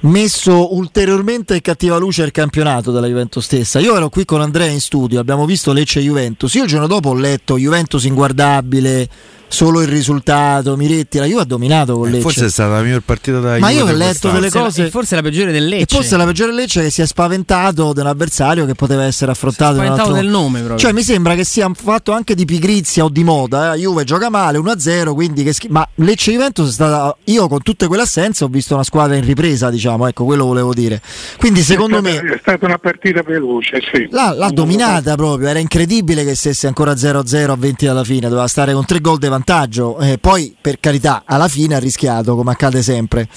messo 0.00 0.74
ulteriormente 0.74 1.54
in 1.54 1.60
cattiva 1.60 1.96
luce 1.96 2.22
il 2.22 2.30
campionato 2.30 2.90
della 2.92 3.06
Juventus 3.06 3.44
stessa. 3.44 3.78
Io 3.78 3.96
ero 3.96 4.08
qui 4.08 4.24
con 4.24 4.40
Andrea 4.40 4.68
in 4.68 4.80
studio, 4.80 5.20
abbiamo 5.20 5.46
visto 5.46 5.72
Lecce 5.72 6.00
Juventus. 6.00 6.52
Io 6.54 6.64
il 6.64 6.68
giorno 6.68 6.86
dopo 6.86 7.10
ho 7.10 7.14
letto 7.14 7.56
Juventus 7.56 8.04
inguardabile, 8.04 9.08
solo 9.48 9.82
il 9.82 9.88
risultato, 9.88 10.76
Miretti, 10.76 11.18
la 11.18 11.26
Juve 11.26 11.42
ha 11.42 11.44
dominato 11.44 11.96
con 11.96 12.08
eh, 12.08 12.12
Lecce. 12.12 12.22
Forse 12.22 12.46
è 12.46 12.50
stata 12.50 12.74
la 12.74 12.82
miglior 12.82 13.02
partita 13.02 13.40
da 13.40 13.58
Ma 13.58 13.70
io 13.70 13.84
ho 13.84 13.92
letto 13.92 14.30
delle 14.30 14.50
cose. 14.50 14.90
Forse 14.90 15.14
la 15.14 15.22
peggiore 15.22 15.52
del 15.52 15.66
Lecce. 15.66 15.82
E 15.82 15.86
forse 15.88 16.16
la 16.16 16.24
peggiore 16.24 16.50
del 16.50 16.60
Lecce 16.60 16.82
che 16.82 16.90
si 16.90 17.02
è 17.02 17.06
spaventato 17.06 17.92
dell'avversario 17.92 18.66
che 18.66 18.74
poteva 18.74 19.04
essere 19.04 19.30
affrontato. 19.30 19.74
Si 19.74 19.80
è 19.80 19.84
spaventato 19.84 20.10
altro... 20.10 20.22
del 20.22 20.30
nome 20.30 20.58
proprio. 20.60 20.78
Cioè 20.78 20.92
mi 20.92 21.02
sembra 21.02 21.34
che 21.34 21.44
sia 21.44 21.70
fatto 21.74 22.12
anche 22.12 22.34
di 22.34 22.44
pigrizia 22.44 23.04
o 23.04 23.08
di 23.08 23.24
moda. 23.24 23.74
Eh? 23.74 23.78
Juve 23.78 24.04
gioca 24.04 24.28
male 24.30 24.58
1-0, 24.58 25.14
quindi 25.14 25.42
che 25.42 25.52
schif- 25.52 25.72
Ma 25.72 25.86
Lecce 25.96 26.32
Juventus 26.32 26.68
è 26.68 26.72
stata. 26.72 27.16
Io 27.24 27.48
con 27.48 27.62
tutte 27.62 27.86
quelle 27.86 28.02
assenze 28.02 28.44
ho 28.44 28.48
visto 28.48 28.74
una 28.74 28.84
squadra 28.84 29.16
in 29.16 29.24
ripresa, 29.24 29.70
diciamo, 29.70 30.06
ecco 30.06 30.24
quello 30.24 30.44
volevo 30.46 30.74
dire. 30.74 31.00
Quindi 31.38 31.60
secondo 31.60 31.98
è 31.98 32.00
stata, 32.00 32.22
me. 32.22 32.34
È 32.34 32.38
stata 32.40 32.66
una 32.66 32.78
partita 32.78 33.22
veloce, 33.22 33.80
sì. 33.92 34.08
L'ha, 34.10 34.34
l'ha 34.34 34.50
dominata 34.50 35.14
proprio, 35.14 35.48
era 35.48 35.58
incredibile 35.58 36.24
che 36.24 36.34
stesse 36.34 36.66
ancora 36.66 36.92
0-0 36.92 37.50
a 37.50 37.56
20 37.56 37.86
alla 37.86 38.04
fine, 38.04 38.28
doveva 38.28 38.46
stare 38.46 38.72
con 38.72 38.84
tre 38.84 39.00
gol 39.00 39.18
di 39.18 39.26
vantaggio. 39.34 39.98
Eh, 39.98 40.18
poi 40.18 40.54
per 40.60 40.80
carità 40.80 41.22
alla 41.24 41.48
fine 41.48 41.74
ha 41.74 41.78
rischiato 41.78 42.34
come 42.34 42.52
accade 42.52 42.82
sempre 42.82 43.28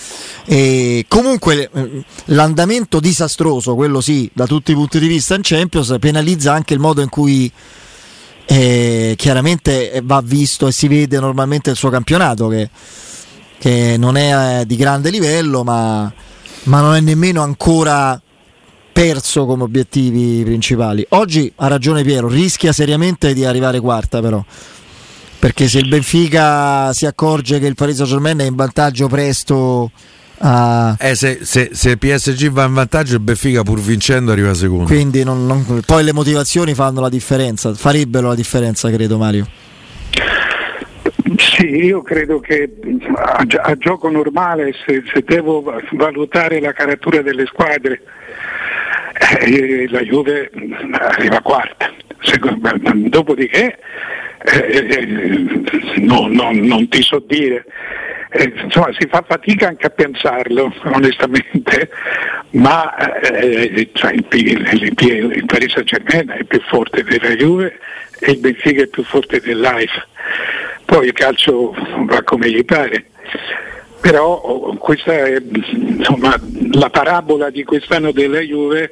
e 0.46 1.06
comunque 1.08 1.70
eh, 1.74 2.04
l'andamento 2.25 3.00
disastroso 3.00 3.75
quello 3.75 4.01
sì 4.01 4.30
da 4.34 4.46
tutti 4.46 4.72
i 4.72 4.75
punti 4.75 5.00
di 5.00 5.08
vista 5.08 5.36
in 5.36 5.42
Champions 5.44 5.96
penalizza 6.00 6.54
anche 6.54 6.74
il 6.74 6.80
modo 6.80 7.01
in 7.01 7.10
cui 7.10 7.51
eh, 8.46 9.13
chiaramente 9.18 10.01
va 10.04 10.22
visto 10.24 10.68
e 10.68 10.72
si 10.72 10.88
vede 10.88 11.20
normalmente 11.20 11.70
il 11.70 11.75
suo 11.75 11.89
campionato 11.89 12.48
che, 12.48 12.70
che 13.58 13.96
non 13.98 14.16
è 14.16 14.62
eh, 14.62 14.66
di 14.66 14.75
grande 14.75 15.10
livello 15.10 15.63
ma, 15.63 16.12
ma 16.63 16.82
non 16.82 16.96
è 16.96 17.01
nemmeno 17.01 17.42
ancora 17.42 18.20
perso 18.98 19.46
come 19.46 19.62
obiettivi 19.62 20.44
principali. 20.44 21.06
Oggi 21.10 21.51
ha 21.58 21.68
ragione 21.68 22.01
Piero, 22.01 22.27
rischia 22.27 22.72
seriamente 22.72 23.36
di 23.36 23.46
arrivare 23.46 23.80
quarta 23.80 24.22
però. 24.22 24.44
Perché 25.39 25.67
se 25.67 25.79
il 25.79 25.88
Benfica 25.88 26.91
si 26.94 27.06
accorge 27.06 27.60
che 27.60 27.67
il 27.67 27.75
Paris 27.75 27.96
Saint 27.96 28.12
Germain 28.12 28.39
è 28.39 28.46
in 28.46 28.56
vantaggio 28.56 29.08
presto 29.08 29.91
a... 30.39 30.96
eh, 31.00 31.15
se, 31.15 31.39
se, 31.41 31.70
se, 31.74 31.91
il 31.91 31.98
PSG 31.98 32.50
va 32.50 32.65
in 32.65 32.74
vantaggio 32.74 33.15
il 33.15 33.22
Benfica 33.22 33.63
pur 33.63 33.79
vincendo 33.79 34.32
arriva 34.32 34.53
secondo. 34.53 34.86
Quindi 34.86 35.24
non, 35.24 35.46
non, 35.46 35.82
poi 35.86 36.03
le 36.03 36.13
motivazioni 36.13 36.74
fanno 36.74 37.01
la 37.01 37.10
differenza 37.10 37.74
farebbero 37.74 38.27
la 38.27 38.36
differenza 38.36 38.89
credo 38.89 39.17
Mario. 39.17 39.48
Sì, 41.38 41.65
io 41.65 42.01
credo 42.01 42.39
che 42.39 42.70
a, 43.15 43.46
a 43.62 43.75
gioco 43.77 44.10
normale 44.10 44.74
se, 44.86 45.03
se, 45.13 45.24
devo 45.25 45.63
valutare 45.91 46.60
la 46.60 46.72
caratura 46.72 47.22
delle 47.22 47.46
squadre 47.46 48.01
eh, 49.39 49.88
la 49.89 50.01
Juve 50.01 50.51
arriva 50.91 51.41
quarta. 51.41 51.91
Dopodiché 52.96 53.77
eh, 54.48 54.88
eh, 54.88 56.00
no, 56.00 56.27
no, 56.27 56.51
non 56.54 56.88
ti 56.88 57.01
so 57.01 57.20
dire. 57.20 57.66
Eh, 58.30 58.54
insomma, 58.63 58.94
si 58.98 59.08
fa 59.08 59.24
fatica 59.27 59.68
anche 59.68 59.88
a 59.88 59.89
pensarlo, 59.89 60.74
onestamente, 60.94 61.89
ma 62.51 62.96
eh, 63.20 63.89
cioè 63.94 64.13
il, 64.13 64.25
il, 64.32 64.68
il, 64.72 65.32
il 65.36 65.46
Paris 65.46 65.74
Saint 65.74 65.88
Germain 65.88 66.30
è 66.30 66.44
più 66.46 66.62
forte 66.62 67.04
della 67.04 67.36
Juve 67.36 67.77
e 68.20 68.32
il 68.32 68.39
Benfica 68.39 68.84
è 68.84 68.88
più 68.88 69.04
forte 69.04 69.42
dell'AIF. 69.42 69.92
Poi 70.86 71.08
il 71.08 71.13
calcio 71.13 71.75
va 72.06 72.24
come 72.24 72.50
gli 72.50 72.63
pare. 72.63 73.06
Però 74.00 74.74
questa 74.77 75.12
è 75.12 75.42
insomma, 75.42 76.39
la 76.72 76.89
parabola 76.89 77.50
di 77.50 77.63
quest'anno 77.66 78.12
della 78.12 78.39
Juve 78.39 78.92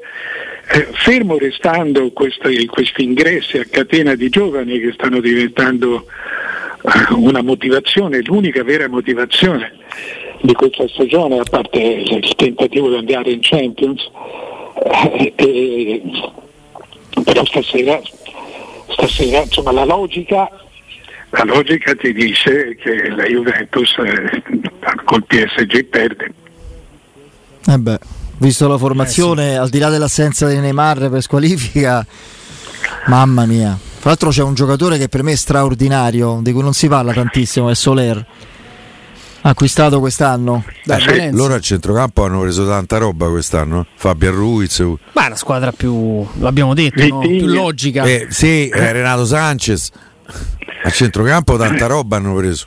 eh, 0.68 0.88
fermo 0.94 1.38
restando 1.38 2.12
questi, 2.12 2.66
questi, 2.66 3.04
ingressi 3.04 3.58
a 3.58 3.66
catena 3.70 4.16
di 4.16 4.30
giovani 4.30 4.80
che 4.80 4.92
stanno 4.94 5.20
diventando 5.20 6.06
eh, 6.82 7.14
una 7.14 7.42
motivazione, 7.42 8.22
l'unica 8.22 8.64
vera 8.64 8.88
motivazione 8.88 9.74
di 10.42 10.54
questa 10.54 10.88
stagione, 10.88 11.40
a 11.40 11.44
parte 11.50 11.80
il 11.80 12.36
tentativo 12.36 12.90
di 12.90 12.96
andare 12.96 13.32
in 13.32 13.40
Champions, 13.42 14.10
eh, 15.20 15.34
eh, 15.36 16.02
però 17.24 17.46
stasera, 17.46 18.02
stasera 18.90 19.42
insomma, 19.42 19.72
la 19.72 19.86
logica 19.86 20.50
la 21.32 21.44
logica 21.44 21.94
ti 21.96 22.14
dice 22.14 22.76
che 22.76 23.10
la 23.10 23.26
Juventus 23.26 23.94
eh, 23.98 24.42
col 25.04 25.26
PSG 25.26 25.84
perde. 25.86 26.34
Eh 27.68 27.78
beh 27.78 28.25
visto 28.38 28.68
la 28.68 28.78
formazione, 28.78 29.50
eh 29.50 29.54
sì. 29.54 29.58
al 29.58 29.70
di 29.70 29.80
là 29.80 29.90
dell'assenza 29.90 30.48
di 30.48 30.58
Neymar 30.60 31.10
per 31.10 31.22
squalifica, 31.22 32.06
mamma 33.08 33.46
mia. 33.46 33.78
Tra 34.00 34.10
l'altro 34.10 34.30
c'è 34.30 34.44
un 34.44 34.54
giocatore 34.54 34.98
che 34.98 35.10
per 35.10 35.24
me 35.24 35.32
è 35.32 35.36
straordinario, 35.36 36.40
di 36.42 36.52
cui 36.52 36.62
non 36.62 36.74
si 36.74 36.88
parla 36.88 37.12
tantissimo, 37.12 37.70
è 37.70 37.76
Soler. 37.76 38.26
Acquistato 39.42 40.00
quest'anno. 40.00 40.64
Dai, 40.84 41.02
sì, 41.02 41.30
loro 41.32 41.54
al 41.54 41.62
centrocampo 41.62 42.24
hanno 42.24 42.42
preso 42.42 42.68
tanta 42.68 42.98
roba 42.98 43.30
quest'anno. 43.30 43.86
Fabio 43.96 44.32
Ruiz. 44.32 44.80
Ma 45.14 45.26
è 45.28 45.30
la 45.30 45.36
squadra 45.36 45.72
più, 45.72 46.26
l'abbiamo 46.40 46.74
detto, 46.74 47.06
no? 47.08 47.20
più 47.20 47.46
logica. 47.46 48.04
Eh, 48.04 48.28
sì, 48.30 48.70
eh, 48.70 48.92
Renato 48.92 49.26
Sanchez. 49.26 49.92
Al 50.84 50.92
centrocampo 50.92 51.58
tanta 51.58 51.86
roba 51.86 52.18
hanno 52.18 52.36
preso. 52.36 52.66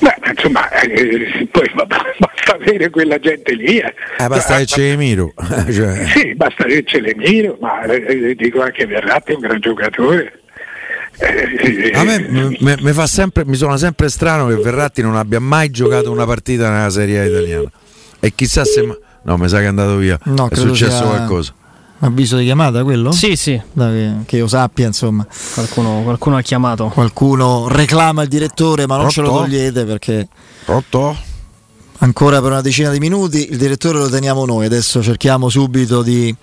Beh, 0.00 0.30
insomma, 0.30 0.68
eh, 0.70 1.48
poi 1.50 1.70
basta 1.74 2.54
avere 2.54 2.90
quella 2.90 3.18
gente 3.18 3.54
lì. 3.54 3.78
Eh. 3.78 3.94
Eh, 4.18 4.26
basta 4.26 4.56
che 4.56 4.64
c'è 4.64 4.90
Emiro. 4.92 5.32
cioè. 5.70 6.06
Sì, 6.06 6.34
basta 6.34 6.64
che 6.64 6.84
c'è 6.84 7.00
l'Emiro, 7.00 7.56
ma 7.60 7.82
eh, 7.82 8.34
dico 8.34 8.62
anche 8.62 8.86
Verratti 8.86 9.32
è 9.32 9.34
un 9.34 9.40
gran 9.40 9.60
giocatore. 9.60 10.40
Eh, 11.18 11.92
a 11.94 12.02
me 12.02 12.56
mi, 12.58 12.92
fa 12.92 13.06
sempre, 13.06 13.44
mi 13.44 13.54
suona 13.54 13.76
sempre 13.76 14.08
strano 14.08 14.46
che 14.46 14.54
Verratti 14.54 15.02
non 15.02 15.16
abbia 15.16 15.38
mai 15.38 15.70
giocato 15.70 16.10
una 16.10 16.24
partita 16.24 16.70
nella 16.70 16.90
Serie 16.90 17.20
A 17.20 17.24
italiana. 17.24 17.70
E 18.20 18.32
chissà 18.34 18.64
se. 18.64 18.86
No, 19.22 19.36
mi 19.36 19.48
sa 19.48 19.58
che 19.58 19.64
è 19.64 19.68
andato 19.68 19.96
via. 19.96 20.18
No, 20.24 20.48
è 20.50 20.56
successo 20.56 20.96
sia... 20.96 21.06
qualcosa. 21.06 21.54
Avviso 22.02 22.38
di 22.38 22.44
chiamata 22.44 22.82
quello? 22.82 23.12
Sì, 23.12 23.36
sì. 23.36 23.60
Da, 23.72 23.90
che, 23.90 24.12
che, 24.24 24.36
io 24.38 24.48
sappia, 24.48 24.86
insomma. 24.86 25.26
Qualcuno, 25.52 26.00
qualcuno, 26.02 26.36
ha 26.36 26.40
chiamato. 26.42 26.86
Qualcuno 26.88 27.68
reclama 27.68 28.22
il 28.22 28.28
direttore, 28.28 28.86
ma 28.86 28.96
non 28.96 29.08
Pronto? 29.08 29.30
ce 29.30 29.34
lo 29.34 29.38
togliete 29.42 29.84
perché. 29.84 30.28
Pronto? 30.64 31.16
Ancora 31.98 32.40
per 32.40 32.52
una 32.52 32.62
decina 32.62 32.90
di 32.90 32.98
minuti. 32.98 33.50
Il 33.50 33.58
direttore 33.58 33.98
lo 33.98 34.08
teniamo 34.08 34.46
noi. 34.46 34.64
Adesso 34.64 35.02
cerchiamo 35.02 35.50
subito 35.50 36.00
di, 36.00 36.34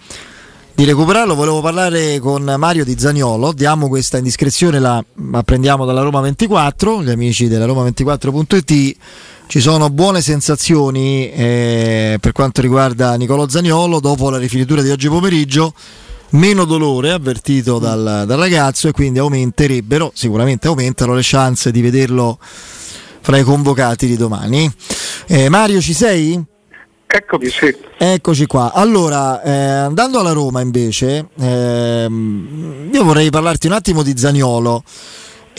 di 0.75 0.83
recuperarlo. 0.85 1.33
Volevo 1.33 1.59
parlare 1.61 2.19
con 2.19 2.43
Mario 2.43 2.85
di 2.85 2.95
Zagnolo. 2.95 3.51
Diamo 3.51 3.87
questa 3.87 4.17
indiscrezione, 4.17 4.77
la 4.77 5.03
apprendiamo 5.31 5.85
dalla 5.85 6.01
Roma 6.01 6.21
24, 6.21 7.01
gli 7.01 7.09
amici 7.09 7.47
della 7.47 7.65
Roma 7.65 7.83
24.it 7.83 8.95
ci 9.47 9.61
sono 9.61 9.89
buone 9.89 10.21
sensazioni 10.21 11.31
eh, 11.31 12.17
per 12.19 12.33
quanto 12.33 12.61
riguarda 12.61 13.15
Nicolo 13.15 13.47
Zagnolo 13.47 14.01
dopo 14.01 14.29
la 14.29 14.37
rifinitura 14.37 14.81
di 14.81 14.89
oggi 14.89 15.07
pomeriggio. 15.07 15.73
Meno 16.31 16.65
dolore 16.65 17.11
avvertito 17.11 17.79
dal, 17.79 18.25
dal 18.27 18.37
ragazzo 18.37 18.89
e 18.89 18.91
quindi 18.91 19.19
aumenterebbero, 19.19 20.11
sicuramente 20.13 20.67
aumentano 20.67 21.13
le 21.13 21.21
chance 21.23 21.71
di 21.71 21.79
vederlo 21.79 22.37
fra 23.21 23.37
i 23.37 23.43
convocati 23.43 24.07
di 24.07 24.17
domani. 24.17 24.69
Eh, 25.27 25.47
Mario, 25.47 25.79
ci 25.79 25.93
sei? 25.93 26.43
Eccomi, 27.07 27.47
sì. 27.47 27.73
Eccoci 27.97 28.45
qua. 28.45 28.73
Allora, 28.73 29.41
eh, 29.41 29.51
andando 29.51 30.19
alla 30.19 30.33
Roma 30.33 30.59
invece, 30.59 31.29
ehm, 31.39 32.89
io 32.91 33.03
vorrei 33.05 33.29
parlarti 33.29 33.67
un 33.67 33.73
attimo 33.73 34.03
di 34.03 34.13
Zagnolo 34.17 34.83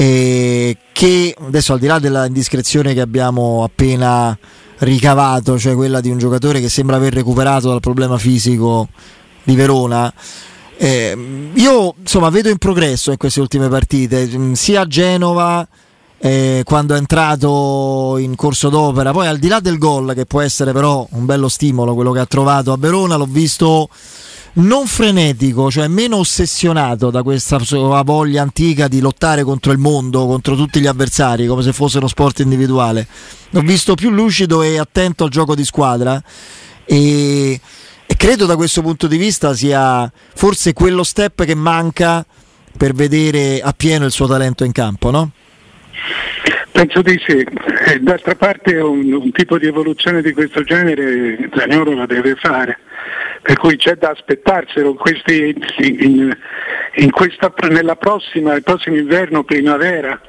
eh, 0.00 0.76
che 0.92 1.34
adesso 1.44 1.72
al 1.72 1.80
di 1.80 1.88
là 1.88 1.98
della 1.98 2.24
indiscrezione 2.24 2.94
che 2.94 3.00
abbiamo 3.00 3.64
appena 3.64 4.38
ricavato, 4.78 5.58
cioè 5.58 5.74
quella 5.74 6.00
di 6.00 6.08
un 6.08 6.18
giocatore 6.18 6.60
che 6.60 6.68
sembra 6.68 6.94
aver 6.94 7.12
recuperato 7.12 7.68
dal 7.68 7.80
problema 7.80 8.16
fisico 8.16 8.86
di 9.42 9.56
Verona. 9.56 10.12
Eh, 10.76 11.50
io 11.52 11.94
insomma 11.98 12.30
vedo 12.30 12.48
in 12.48 12.58
progresso 12.58 13.10
in 13.10 13.16
queste 13.16 13.40
ultime 13.40 13.68
partite, 13.68 14.28
mm, 14.28 14.52
sia 14.52 14.82
a 14.82 14.86
Genova 14.86 15.66
eh, 16.18 16.62
quando 16.64 16.94
è 16.94 16.96
entrato 16.96 18.18
in 18.18 18.36
corso 18.36 18.68
d'opera, 18.68 19.10
poi 19.10 19.26
al 19.26 19.38
di 19.38 19.48
là 19.48 19.58
del 19.58 19.78
gol 19.78 20.14
che 20.14 20.26
può 20.26 20.40
essere 20.40 20.72
però 20.72 21.04
un 21.10 21.24
bello 21.24 21.48
stimolo 21.48 21.94
quello 21.94 22.12
che 22.12 22.20
ha 22.20 22.26
trovato 22.26 22.70
a 22.70 22.76
Verona, 22.78 23.16
l'ho 23.16 23.26
visto 23.28 23.88
non 24.58 24.86
frenetico, 24.86 25.70
cioè 25.70 25.88
meno 25.88 26.16
ossessionato 26.16 27.10
da 27.10 27.22
questa 27.22 27.58
sua 27.60 28.02
voglia 28.02 28.42
antica 28.42 28.88
di 28.88 29.00
lottare 29.00 29.42
contro 29.42 29.72
il 29.72 29.78
mondo, 29.78 30.26
contro 30.26 30.54
tutti 30.54 30.80
gli 30.80 30.86
avversari, 30.86 31.46
come 31.46 31.62
se 31.62 31.72
fosse 31.72 31.98
uno 31.98 32.08
sport 32.08 32.40
individuale. 32.40 33.06
L'ho 33.50 33.60
visto 33.60 33.94
più 33.94 34.10
lucido 34.10 34.62
e 34.62 34.78
attento 34.78 35.24
al 35.24 35.30
gioco 35.30 35.54
di 35.54 35.64
squadra 35.64 36.20
e, 36.84 37.60
e 38.06 38.16
credo 38.16 38.46
da 38.46 38.56
questo 38.56 38.82
punto 38.82 39.06
di 39.06 39.16
vista 39.16 39.54
sia 39.54 40.10
forse 40.34 40.72
quello 40.72 41.02
step 41.02 41.44
che 41.44 41.54
manca 41.54 42.24
per 42.76 42.94
vedere 42.94 43.60
appieno 43.60 44.04
il 44.04 44.12
suo 44.12 44.26
talento 44.26 44.64
in 44.64 44.72
campo, 44.72 45.10
no? 45.10 45.30
Penso 46.70 47.02
di 47.02 47.20
sì, 47.26 47.44
e 47.86 47.98
d'altra 48.00 48.36
parte 48.36 48.76
un, 48.76 49.12
un, 49.12 49.32
tipo 49.32 49.58
di 49.58 49.66
evoluzione 49.66 50.22
di 50.22 50.32
questo 50.32 50.62
genere 50.62 51.50
Zagnolo 51.52 51.94
la 51.94 52.06
deve 52.06 52.36
fare, 52.36 52.78
per 53.42 53.56
cui 53.56 53.76
c'è 53.76 53.96
da 53.96 54.10
aspettarselo 54.10 54.94
questi, 54.94 55.54
in, 55.78 56.36
in 56.96 57.10
questa, 57.10 57.52
nella 57.68 57.96
prossima, 57.96 58.54
il 58.54 58.62
prossimo 58.62 58.96
inverno, 58.96 59.44
primavera, 59.44 60.20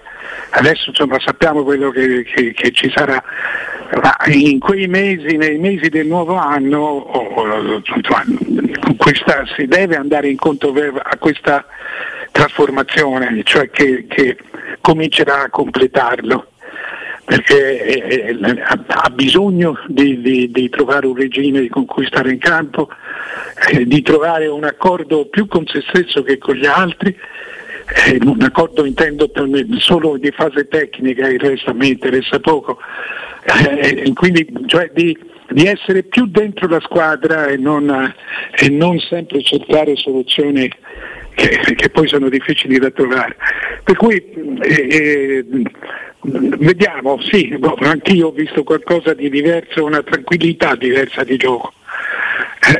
adesso 0.51 0.89
insomma, 0.89 1.19
sappiamo 1.19 1.63
quello 1.63 1.89
che, 1.89 2.23
che, 2.23 2.53
che, 2.53 2.71
ci 2.71 2.91
sarà, 2.93 3.21
ma 4.01 4.15
in 4.27 4.59
quei 4.59 4.87
mesi, 4.87 5.37
nei 5.37 5.57
mesi 5.57 5.89
del 5.89 6.07
nuovo 6.07 6.35
anno, 6.35 6.79
oh, 6.79 7.81
questa, 8.97 9.45
si 9.55 9.65
deve 9.65 9.95
andare 9.95 10.29
incontro 10.29 10.73
a 11.01 11.17
questa 11.17 11.65
trasformazione, 12.31 13.41
cioè 13.43 13.69
che, 13.69 14.05
che 14.07 14.37
comincerà 14.81 15.43
a 15.43 15.49
completarlo 15.49 16.48
perché 17.29 17.83
eh, 17.83 18.29
eh, 18.31 18.63
ha 18.87 19.09
bisogno 19.11 19.77
di, 19.87 20.19
di, 20.19 20.49
di, 20.49 20.67
trovare 20.67 21.05
un 21.05 21.15
regime 21.15 21.69
con 21.69 21.85
cui 21.85 22.07
stare 22.07 22.31
in 22.31 22.39
campo, 22.39 22.89
eh, 23.71 23.85
di 23.85 24.01
trovare 24.01 24.47
un 24.47 24.63
accordo 24.63 25.27
più 25.27 25.45
con 25.47 25.63
se 25.67 25.83
stesso 25.89 26.23
che 26.23 26.39
con 26.39 26.55
gli 26.55 26.65
altri, 26.65 27.15
un 28.21 28.41
accordo 28.41 28.83
intendo 28.83 29.31
solo 29.77 30.17
di 30.17 30.31
fase 30.31 30.67
tecnica, 30.67 31.27
il 31.27 31.39
resto 31.39 31.69
a 31.69 31.73
me 31.73 31.89
interessa 31.89 32.39
poco, 32.39 32.79
quindi 34.15 34.51
cioè 34.65 34.89
di, 34.91 35.15
di, 35.51 35.65
essere 35.65 36.01
più 36.01 36.25
dentro 36.25 36.67
la 36.67 36.79
squadra 36.79 37.45
e 37.45 37.57
non, 37.57 38.11
e 38.59 38.69
non 38.69 38.97
sempre 38.97 39.43
cercare 39.43 39.95
soluzioni 39.95 40.67
che, 41.35 41.75
che, 41.75 41.89
poi 41.89 42.07
sono 42.07 42.27
difficili 42.27 42.79
da 42.79 42.89
trovare. 42.89 43.35
Per 43.83 43.95
cui 43.95 44.23
vediamo, 46.21 47.19
sì, 47.21 47.57
boh, 47.57 47.77
anch'io 47.81 48.27
ho 48.27 48.31
visto 48.31 48.63
qualcosa 48.63 49.13
di 49.13 49.29
diverso, 49.29 49.85
una 49.85 50.03
tranquillità 50.03 50.75
diversa 50.75 51.23
di 51.23 51.37
gioco. 51.37 51.73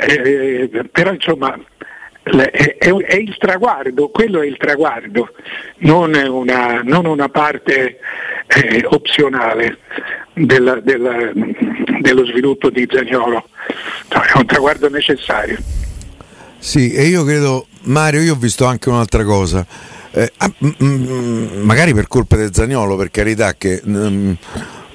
Eh, 0.08 0.70
eh 0.72 0.84
però 0.92 1.14
insomma 1.14 1.58
è, 2.24 2.76
è, 2.78 2.94
è, 2.94 3.16
il 3.16 3.36
traguardo, 3.38 4.10
quello 4.10 4.42
è 4.42 4.46
il 4.46 4.58
traguardo, 4.58 5.34
non 5.78 6.14
una, 6.14 6.82
non 6.84 7.06
una 7.06 7.30
parte 7.30 8.00
eh, 8.48 8.86
opzionale 8.86 9.80
della, 10.34 10.80
della, 10.80 11.32
dello 11.34 12.26
sviluppo 12.26 12.70
di 12.70 12.88
Zagnolo, 12.90 13.48
no, 14.14 14.22
è 14.22 14.38
un 14.38 14.46
traguardo 14.46 14.90
necessario. 14.90 15.58
Sì, 16.58 16.94
e 16.94 17.04
io 17.06 17.24
credo, 17.24 17.68
Mario, 17.84 18.22
io 18.22 18.34
ho 18.34 18.38
visto 18.38 18.66
anche 18.66 18.90
un'altra 18.90 19.24
cosa. 19.24 19.66
Eh, 20.12 20.32
ah, 20.38 20.52
m- 20.60 20.74
m- 20.80 21.62
magari 21.62 21.94
per 21.94 22.08
colpa 22.08 22.36
del 22.36 22.54
Zagnolo, 22.54 22.96
per 22.96 23.12
carità, 23.12 23.54
che 23.56 23.82
m- 23.84 23.98
mm, 23.98 24.32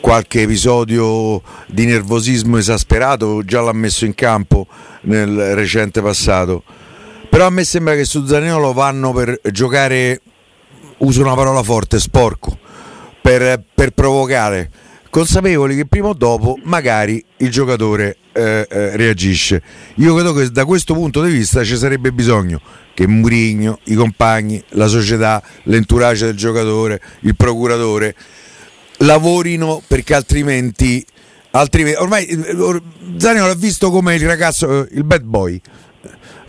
qualche 0.00 0.42
episodio 0.42 1.40
di 1.66 1.86
nervosismo 1.86 2.58
esasperato 2.58 3.42
già 3.44 3.60
l'ha 3.60 3.72
messo 3.72 4.04
in 4.04 4.14
campo 4.14 4.66
nel 5.02 5.54
recente 5.54 6.02
passato. 6.02 6.62
Però 7.28 7.46
a 7.46 7.50
me 7.50 7.64
sembra 7.64 7.94
che 7.94 8.04
su 8.04 8.26
Zagnolo 8.26 8.72
vanno 8.72 9.12
per 9.12 9.40
giocare, 9.50 10.20
uso 10.98 11.20
una 11.20 11.34
parola 11.34 11.62
forte, 11.62 11.98
sporco, 11.98 12.58
per, 13.20 13.62
per 13.74 13.90
provocare 13.90 14.70
consapevoli 15.10 15.76
che 15.76 15.86
prima 15.86 16.08
o 16.08 16.12
dopo 16.12 16.58
magari 16.64 17.24
il 17.36 17.48
giocatore 17.48 18.16
eh, 18.34 18.66
eh, 18.68 18.96
reagisce. 18.96 19.62
Io 19.96 20.14
credo 20.14 20.32
che 20.32 20.50
da 20.50 20.64
questo 20.64 20.94
punto 20.94 21.22
di 21.22 21.30
vista 21.30 21.62
ci 21.64 21.76
sarebbe 21.76 22.12
bisogno 22.12 22.60
che 22.92 23.06
Murigno, 23.06 23.80
i 23.84 23.94
compagni, 23.94 24.62
la 24.70 24.86
società, 24.86 25.42
l'entourage 25.64 26.26
del 26.26 26.36
giocatore, 26.36 27.00
il 27.20 27.34
procuratore 27.36 28.14
lavorino 28.98 29.82
perché 29.86 30.14
altrimenti, 30.14 31.04
altrimenti 31.52 32.00
ormai 32.00 32.26
eh, 32.26 32.82
Zanio 33.16 33.46
l'ha 33.46 33.54
visto 33.54 33.90
come 33.90 34.14
il 34.14 34.26
ragazzo, 34.26 34.84
eh, 34.84 34.88
il 34.92 35.04
bad 35.04 35.22
boy 35.22 35.60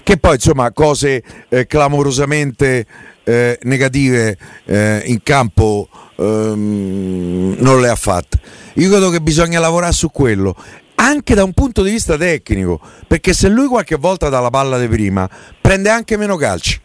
che 0.03 0.17
poi 0.17 0.35
insomma 0.35 0.71
cose 0.71 1.23
eh, 1.49 1.65
clamorosamente 1.65 2.85
eh, 3.23 3.57
negative 3.63 4.37
eh, 4.65 5.01
in 5.05 5.23
campo 5.23 5.89
ehm, 6.15 7.55
non 7.57 7.81
le 7.81 7.89
ha 7.89 7.95
fatte. 7.95 8.39
Io 8.75 8.89
credo 8.89 9.09
che 9.09 9.19
bisogna 9.19 9.59
lavorare 9.59 9.93
su 9.93 10.11
quello 10.11 10.55
anche 10.95 11.35
da 11.35 11.43
un 11.43 11.53
punto 11.53 11.83
di 11.83 11.91
vista 11.91 12.17
tecnico, 12.17 12.79
perché 13.07 13.33
se 13.33 13.47
lui 13.49 13.67
qualche 13.67 13.95
volta 13.95 14.29
dà 14.29 14.39
la 14.39 14.49
palla 14.49 14.79
di 14.79 14.87
prima, 14.87 15.29
prende 15.61 15.89
anche 15.89 16.17
meno 16.17 16.35
calci 16.35 16.79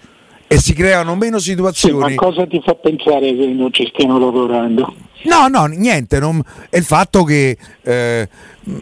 e 0.53 0.59
si 0.59 0.73
creano 0.73 1.15
meno 1.15 1.39
situazioni. 1.39 2.09
Sì, 2.09 2.15
ma 2.17 2.21
cosa 2.21 2.45
ti 2.45 2.61
fa 2.61 2.75
pensare 2.75 3.37
che 3.37 3.47
non 3.47 3.73
ci 3.73 3.89
stiano 3.93 4.19
lavorando? 4.19 4.93
No, 5.23 5.47
no, 5.47 5.67
niente, 5.67 6.19
non... 6.19 6.43
è 6.69 6.77
il 6.77 6.83
fatto 6.83 7.23
che 7.23 7.57
eh, 7.83 8.29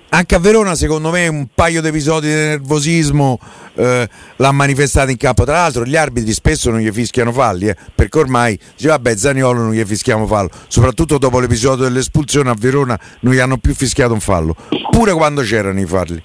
anche 0.08 0.34
a 0.34 0.38
Verona 0.38 0.74
secondo 0.74 1.10
me 1.10 1.28
un 1.28 1.48
paio 1.54 1.82
di 1.82 1.88
episodi 1.88 2.28
di 2.28 2.32
nervosismo 2.32 3.38
eh, 3.74 4.08
l'ha 4.36 4.52
manifestato 4.52 5.10
in 5.10 5.18
campo. 5.18 5.44
Tra 5.44 5.56
l'altro 5.56 5.84
gli 5.84 5.94
arbitri 5.96 6.32
spesso 6.32 6.70
non 6.70 6.80
gli 6.80 6.90
fischiano 6.90 7.32
falli, 7.32 7.68
eh, 7.68 7.76
perché 7.94 8.18
ormai 8.18 8.58
dice 8.74 8.88
vabbè 8.88 9.14
Zaniolo 9.14 9.60
non 9.60 9.72
gli 9.72 9.84
fischiamo 9.84 10.26
fallo, 10.26 10.48
soprattutto 10.68 11.18
dopo 11.18 11.38
l'episodio 11.38 11.84
dell'espulsione 11.84 12.48
a 12.48 12.56
Verona 12.58 12.98
non 13.20 13.34
gli 13.34 13.40
hanno 13.40 13.58
più 13.58 13.74
fischiato 13.74 14.14
un 14.14 14.20
fallo, 14.20 14.56
pure 14.90 15.12
quando 15.12 15.42
c'erano 15.42 15.78
i 15.78 15.86
falli. 15.86 16.22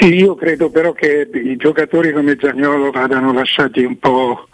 Sì, 0.00 0.14
io 0.14 0.34
credo 0.34 0.70
però 0.70 0.92
che 0.92 1.28
i 1.30 1.56
giocatori 1.56 2.10
come 2.10 2.38
Zagnolo 2.40 2.90
vadano 2.90 3.34
lasciati 3.34 3.84
un 3.84 3.98
po' 3.98 4.48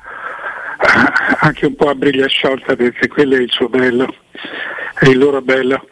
anche 1.38 1.66
un 1.66 1.76
po' 1.76 1.88
a 1.88 1.94
briglia 1.94 2.26
sciolta 2.26 2.74
perché 2.74 3.06
quello 3.06 3.36
è 3.36 3.42
il 3.42 3.52
suo 3.52 3.68
bello, 3.68 4.12
è 4.98 5.06
il 5.06 5.18
loro 5.18 5.40
bello. 5.42 5.86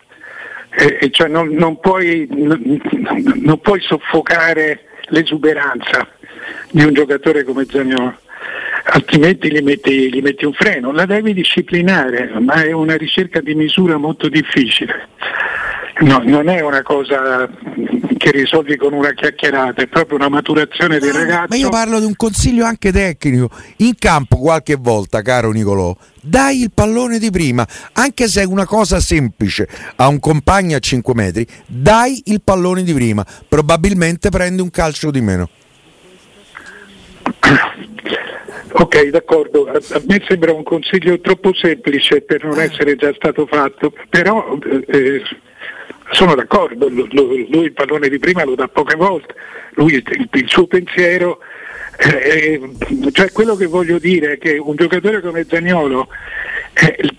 E, 0.70 0.98
e 1.02 1.10
cioè 1.12 1.28
non, 1.28 1.50
non, 1.50 1.78
puoi, 1.78 2.26
non, 2.32 3.60
puoi, 3.60 3.80
soffocare 3.80 4.86
l'esuberanza 5.10 6.04
di 6.72 6.82
un 6.82 6.92
giocatore 6.92 7.44
come 7.44 7.64
Zagnolo, 7.64 8.12
altrimenti 8.86 9.52
gli 9.52 9.62
metti, 9.62 10.12
gli 10.12 10.20
metti 10.20 10.44
un 10.46 10.52
freno, 10.52 10.90
la 10.90 11.06
devi 11.06 11.32
disciplinare, 11.32 12.32
ma 12.40 12.64
è 12.64 12.72
una 12.72 12.96
ricerca 12.96 13.40
di 13.40 13.54
misura 13.54 13.98
molto 13.98 14.28
difficile. 14.28 15.10
No, 16.00 16.20
non 16.24 16.48
è 16.48 16.60
una 16.60 16.82
cosa 16.82 17.48
che 18.24 18.30
risolvi 18.30 18.78
con 18.78 18.94
una 18.94 19.12
chiacchierata, 19.12 19.82
è 19.82 19.86
proprio 19.86 20.16
una 20.16 20.30
maturazione 20.30 20.98
del 20.98 21.12
ragazzo. 21.12 21.48
Ma 21.50 21.56
io 21.56 21.68
parlo 21.68 21.98
di 21.98 22.06
un 22.06 22.16
consiglio 22.16 22.64
anche 22.64 22.90
tecnico. 22.90 23.50
In 23.78 23.96
campo 23.98 24.38
qualche 24.38 24.76
volta, 24.76 25.20
caro 25.20 25.50
Nicolò, 25.50 25.94
dai 26.22 26.62
il 26.62 26.70
pallone 26.72 27.18
di 27.18 27.30
prima, 27.30 27.68
anche 27.92 28.26
se 28.26 28.40
è 28.40 28.46
una 28.46 28.64
cosa 28.64 28.98
semplice 28.98 29.68
a 29.96 30.08
un 30.08 30.20
compagno 30.20 30.74
a 30.74 30.78
5 30.78 31.12
metri, 31.14 31.46
dai 31.66 32.22
il 32.26 32.40
pallone 32.42 32.82
di 32.82 32.94
prima, 32.94 33.26
probabilmente 33.46 34.30
prendi 34.30 34.62
un 34.62 34.70
calcio 34.70 35.10
di 35.10 35.20
meno. 35.20 35.50
Ok, 38.76 39.08
d'accordo, 39.10 39.66
a 39.66 40.02
me 40.06 40.24
sembra 40.26 40.54
un 40.54 40.62
consiglio 40.62 41.20
troppo 41.20 41.52
semplice 41.52 42.22
per 42.22 42.42
non 42.42 42.58
essere 42.58 42.96
già 42.96 43.12
stato 43.14 43.46
fatto, 43.46 43.92
però 44.08 44.58
eh, 44.86 45.22
sono 46.14 46.34
d'accordo, 46.34 46.88
lui 46.88 47.64
il 47.64 47.72
pallone 47.72 48.08
di 48.08 48.18
prima 48.18 48.44
lo 48.44 48.54
dà 48.54 48.68
poche 48.68 48.94
volte, 48.94 49.34
lui 49.74 49.94
il, 49.94 50.28
il 50.32 50.48
suo 50.48 50.66
pensiero, 50.66 51.40
eh, 51.98 52.60
cioè 53.12 53.32
quello 53.32 53.56
che 53.56 53.66
voglio 53.66 53.98
dire 53.98 54.32
è 54.32 54.38
che 54.38 54.56
un 54.58 54.76
giocatore 54.76 55.20
come 55.20 55.44
Zagnolo 55.44 56.08
eh, 56.72 57.10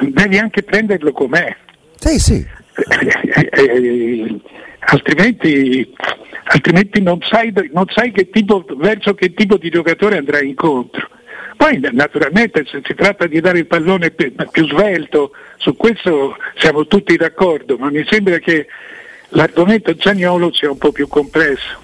devi 0.00 0.38
anche 0.38 0.62
prenderlo 0.62 1.12
com'è. 1.12 1.54
Sì, 1.98 2.18
sì. 2.18 2.46
Eh, 2.76 3.50
eh, 3.52 4.40
altrimenti, 4.80 5.92
altrimenti 6.44 7.02
non 7.02 7.18
sai, 7.22 7.52
non 7.72 7.86
sai 7.88 8.12
che 8.12 8.30
tipo, 8.30 8.64
verso 8.76 9.14
che 9.14 9.34
tipo 9.34 9.56
di 9.56 9.70
giocatore 9.70 10.16
andrai 10.16 10.48
incontro. 10.48 11.08
Poi 11.56 11.80
naturalmente 11.92 12.64
se 12.66 12.80
si 12.84 12.94
tratta 12.94 13.26
di 13.26 13.40
dare 13.40 13.58
il 13.58 13.66
pallone 13.66 14.10
più, 14.10 14.34
più 14.50 14.66
svelto, 14.68 15.32
su 15.56 15.76
questo 15.76 16.36
siamo 16.56 16.86
tutti 16.86 17.16
d'accordo, 17.16 17.76
ma 17.78 17.90
mi 17.90 18.04
sembra 18.08 18.38
che 18.38 18.66
l'argomento 19.30 19.94
Zagnolo 19.98 20.52
sia 20.52 20.70
un 20.70 20.78
po' 20.78 20.92
più 20.92 21.08
complesso. 21.08 21.82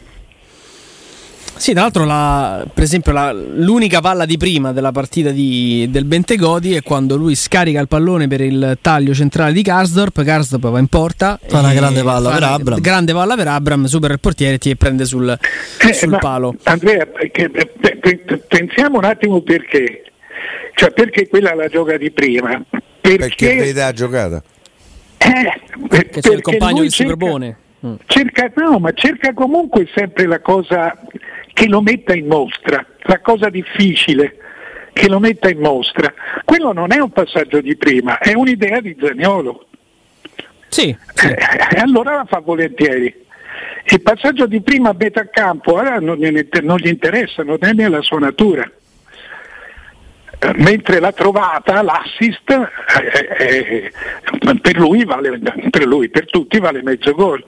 Sì, 1.61 1.73
tra 1.75 1.83
l'altro, 1.83 2.07
la, 2.07 2.66
per 2.73 2.85
esempio, 2.85 3.12
la, 3.12 3.33
l'unica 3.33 4.01
palla 4.01 4.25
di 4.25 4.38
prima 4.38 4.73
della 4.73 4.92
partita 4.92 5.29
di, 5.29 5.87
del 5.90 6.07
Bentegodi 6.07 6.75
è 6.75 6.83
quando 6.83 7.16
lui 7.16 7.35
scarica 7.35 7.79
il 7.79 7.87
pallone 7.87 8.27
per 8.29 8.40
il 8.40 8.79
taglio 8.81 9.12
centrale 9.12 9.53
di 9.53 9.62
Karsdorp. 9.62 10.25
Karsdorp 10.25 10.70
va 10.70 10.79
in 10.79 10.87
porta. 10.87 11.38
Fa 11.46 11.59
una 11.59 11.75
grande 11.75 12.03
palla 12.03 12.31
per 12.31 12.42
Abram. 12.44 12.81
Grande 12.81 13.12
palla 13.12 13.37
per 13.37 13.49
Abram, 13.49 13.85
supera 13.85 14.14
il 14.14 14.20
portiere 14.20 14.59
e 14.59 14.77
prende 14.77 15.05
sul, 15.05 15.29
eh, 15.29 15.92
sul 15.92 16.16
palo. 16.18 16.55
Andrea, 16.62 17.07
pensiamo 18.49 18.96
un 18.96 19.05
attimo 19.05 19.42
perché. 19.42 20.05
Cioè, 20.77 20.92
perché 20.92 21.29
quella 21.29 21.55
la 21.55 21.68
gioca 21.68 21.99
di 21.99 22.11
prima? 22.11 22.59
Perché, 23.03 23.18
perché 23.18 23.55
vede 23.57 23.81
la 23.81 23.92
giocata. 23.92 24.42
Eh, 25.18 25.61
perché 25.88 26.23
c'è 26.23 26.33
il 26.33 26.40
compagno 26.40 26.81
del 26.81 26.90
Superbone. 26.90 27.57
Mm. 27.85 27.94
Cerca, 28.07 28.51
no, 28.57 28.79
ma 28.79 28.92
cerca 28.92 29.35
comunque 29.35 29.87
sempre 29.94 30.27
la 30.27 30.40
cosa 30.40 30.99
che 31.61 31.68
lo 31.68 31.83
metta 31.83 32.14
in 32.14 32.27
mostra, 32.27 32.83
la 33.01 33.20
cosa 33.20 33.51
difficile 33.51 34.37
che 34.94 35.11
lo 35.11 35.18
metta 35.18 35.51
in 35.51 35.59
mostra. 35.59 36.11
Quello 36.42 36.73
non 36.73 36.90
è 36.90 36.99
un 36.99 37.11
passaggio 37.11 37.61
di 37.61 37.77
prima, 37.77 38.16
è 38.16 38.33
un'idea 38.33 38.81
di 38.81 38.96
Zagnolo. 38.99 39.66
Sì. 40.68 40.96
sì. 41.12 41.27
E 41.27 41.37
eh, 41.77 41.81
allora 41.81 42.14
la 42.14 42.25
fa 42.25 42.38
volentieri. 42.38 43.14
Il 43.85 44.01
passaggio 44.01 44.46
di 44.46 44.62
prima 44.62 44.88
a 44.88 44.96
metà 44.99 45.29
campo 45.29 45.77
allora 45.77 46.01
non, 46.01 46.18
non 46.62 46.79
gli 46.79 46.88
interessa, 46.88 47.42
non 47.42 47.59
è 47.61 47.73
nella 47.73 48.01
sua 48.01 48.20
natura 48.20 48.66
mentre 50.57 51.01
la 51.01 51.12
trovata, 51.12 51.83
l'assist, 51.83 52.49
eh, 52.49 53.37
eh, 53.38 53.92
per, 54.62 54.79
lui 54.79 55.05
vale, 55.05 55.38
per, 55.68 55.87
lui, 55.87 56.09
per 56.09 56.25
tutti 56.25 56.59
vale 56.59 56.83
mezzo 56.83 57.12
gol. 57.12 57.44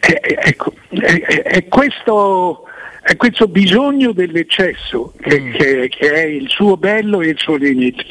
ecco, 0.00 0.72
è, 0.88 1.66
questo, 1.68 2.66
è, 3.06 3.16
questo, 3.16 3.46
bisogno 3.46 4.12
dell'eccesso 4.12 5.12
che, 5.20 5.40
mm. 5.40 5.52
che, 5.52 5.88
che, 5.88 6.12
è 6.12 6.24
il 6.24 6.48
suo 6.48 6.76
bello 6.76 7.20
e 7.20 7.28
il 7.28 7.38
suo 7.38 7.54
limite. 7.54 8.04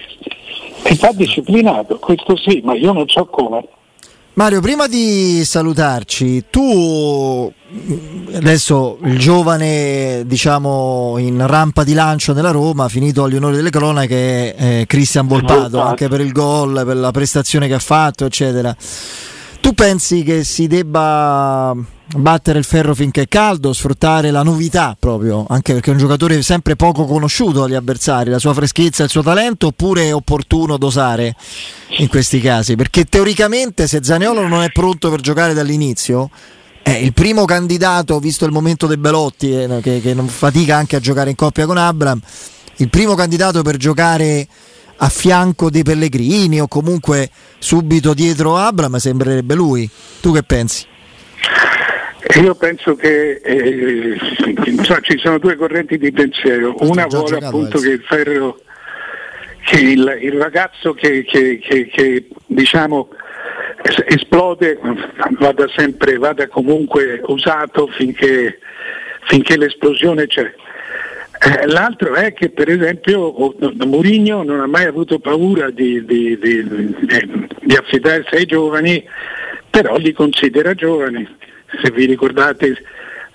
E 0.84 0.96
va 1.00 1.12
disciplinato, 1.12 2.00
questo 2.00 2.38
sì, 2.38 2.62
ma 2.64 2.76
io 2.76 2.94
non 2.94 3.08
so 3.10 3.26
come. 3.26 3.68
Mario, 4.36 4.62
prima 4.62 4.88
di 4.88 5.44
salutarci, 5.44 6.46
tu 6.50 7.52
adesso 8.34 9.00
il 9.04 9.18
giovane, 9.18 10.24
diciamo, 10.26 11.16
in 11.18 11.46
rampa 11.46 11.84
di 11.84 11.94
lancio 11.94 12.34
nella 12.34 12.52
Roma, 12.52 12.88
finito 12.88 13.24
agli 13.24 13.36
onori 13.36 13.56
delle 13.56 13.70
cronache, 13.70 14.56
è 14.56 14.84
Cristian 14.88 15.28
Volpato, 15.28 15.82
anche 15.82 16.08
per 16.08 16.22
il 16.22 16.32
gol, 16.32 16.84
per 16.86 16.96
la 16.96 17.12
prestazione 17.12 17.68
che 17.68 17.74
ha 17.74 17.80
fatto, 17.80 18.26
eccetera. 18.26 18.76
Tu 19.66 19.74
pensi 19.74 20.22
che 20.22 20.44
si 20.44 20.68
debba 20.68 21.76
battere 22.18 22.60
il 22.60 22.66
ferro 22.66 22.94
finché 22.94 23.24
è 23.24 23.28
caldo, 23.28 23.74
sfruttare 23.74 24.30
la 24.30 24.44
novità 24.44 24.96
proprio, 24.98 25.48
anche 25.50 25.74
perché 25.74 25.90
è 25.90 25.94
un 25.94 25.98
giocatore 25.98 26.40
sempre 26.44 26.76
poco 26.76 27.06
conosciuto 27.06 27.62
dagli 27.62 27.74
avversari, 27.74 28.30
la 28.30 28.38
sua 28.38 28.54
freschezza 28.54 29.02
e 29.02 29.06
il 29.06 29.10
suo 29.10 29.24
talento, 29.24 29.66
oppure 29.66 30.04
è 30.04 30.14
opportuno 30.14 30.78
dosare 30.78 31.36
in 31.98 32.08
questi 32.10 32.40
casi? 32.40 32.76
Perché 32.76 33.06
teoricamente 33.06 33.88
se 33.88 34.04
Zaniolo 34.04 34.48
non 34.48 34.62
è 34.62 34.70
pronto 34.70 35.10
per 35.10 35.22
giocare 35.22 35.56
dall'inizio, 35.56 36.30
è 36.84 36.92
il 36.92 37.14
primo 37.14 37.46
candidato, 37.46 38.20
visto 38.20 38.46
il 38.46 38.52
momento 38.52 38.86
dei 38.86 38.98
Belotti, 38.98 39.52
eh, 39.52 39.80
che, 39.82 40.00
che 40.00 40.14
non 40.14 40.28
fatica 40.28 40.76
anche 40.76 40.96
a 40.96 41.00
giocare 41.00 41.32
in 41.32 41.36
coppia 41.36 41.66
con 41.66 41.78
Abram, 41.78 42.22
il 42.76 42.90
primo 42.90 43.16
candidato 43.16 43.64
per 43.64 43.78
giocare 43.78 44.48
a 44.98 45.10
fianco 45.10 45.70
dei 45.70 45.84
Pellegrini 45.84 46.62
o 46.62 46.68
comunque 46.68 47.30
subito 47.60 48.14
dietro 48.14 48.58
Abram 48.58 48.96
sembrerebbe 48.98 49.56
lui. 49.56 49.90
Tu 50.22 50.32
che 50.34 50.44
pensi? 50.44 50.86
Io 52.42 52.56
penso 52.56 52.96
che 52.96 53.40
eh, 53.44 54.18
so, 54.82 55.00
ci 55.02 55.18
sono 55.18 55.38
due 55.38 55.56
correnti 55.56 55.98
di 55.98 56.12
pensiero. 56.12 56.76
Una 56.80 57.06
vuole 57.06 57.38
appunto 57.38 57.80
che 57.80 57.90
il 57.90 58.04
ferro, 58.06 58.60
che 59.64 59.80
il, 59.80 60.18
il 60.22 60.34
ragazzo 60.34 60.94
che, 60.94 61.24
che, 61.24 61.60
che, 61.60 61.88
che 61.88 62.28
diciamo 62.48 63.10
esplode 64.08 64.80
vada 65.38 65.66
sempre, 65.76 66.18
vada 66.18 66.48
comunque 66.48 67.22
usato 67.28 67.88
finché, 67.96 68.60
finché 69.28 69.58
l'esplosione 69.58 70.28
c'è. 70.28 70.54
Eh, 71.46 71.68
l'altro 71.68 72.16
è 72.16 72.34
che 72.34 72.50
per 72.50 72.70
esempio 72.70 73.56
Mourinho 73.86 74.42
non 74.42 74.62
ha 74.62 74.66
mai 74.66 74.86
avuto 74.86 75.20
paura 75.20 75.70
di, 75.70 76.04
di, 76.04 76.38
di, 76.40 76.96
di 77.62 77.76
affidarsi 77.76 78.36
ai 78.36 78.46
giovani, 78.46 79.04
però 79.70 79.98
li 79.98 80.12
considera 80.12 80.74
giovani. 80.74 81.28
Se 81.84 81.92
vi 81.92 82.06
ricordate 82.06 82.76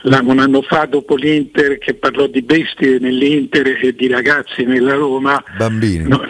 un 0.02 0.38
anno 0.38 0.62
fa 0.62 0.86
dopo 0.86 1.14
l'Inter 1.14 1.78
che 1.78 1.94
parlò 1.94 2.26
di 2.26 2.42
bestie 2.42 2.98
nell'Inter 2.98 3.78
e 3.80 3.94
di 3.94 4.08
ragazzi 4.08 4.64
nella 4.64 4.94
Roma, 4.94 5.42
bambini, 5.56 6.08
no, 6.08 6.22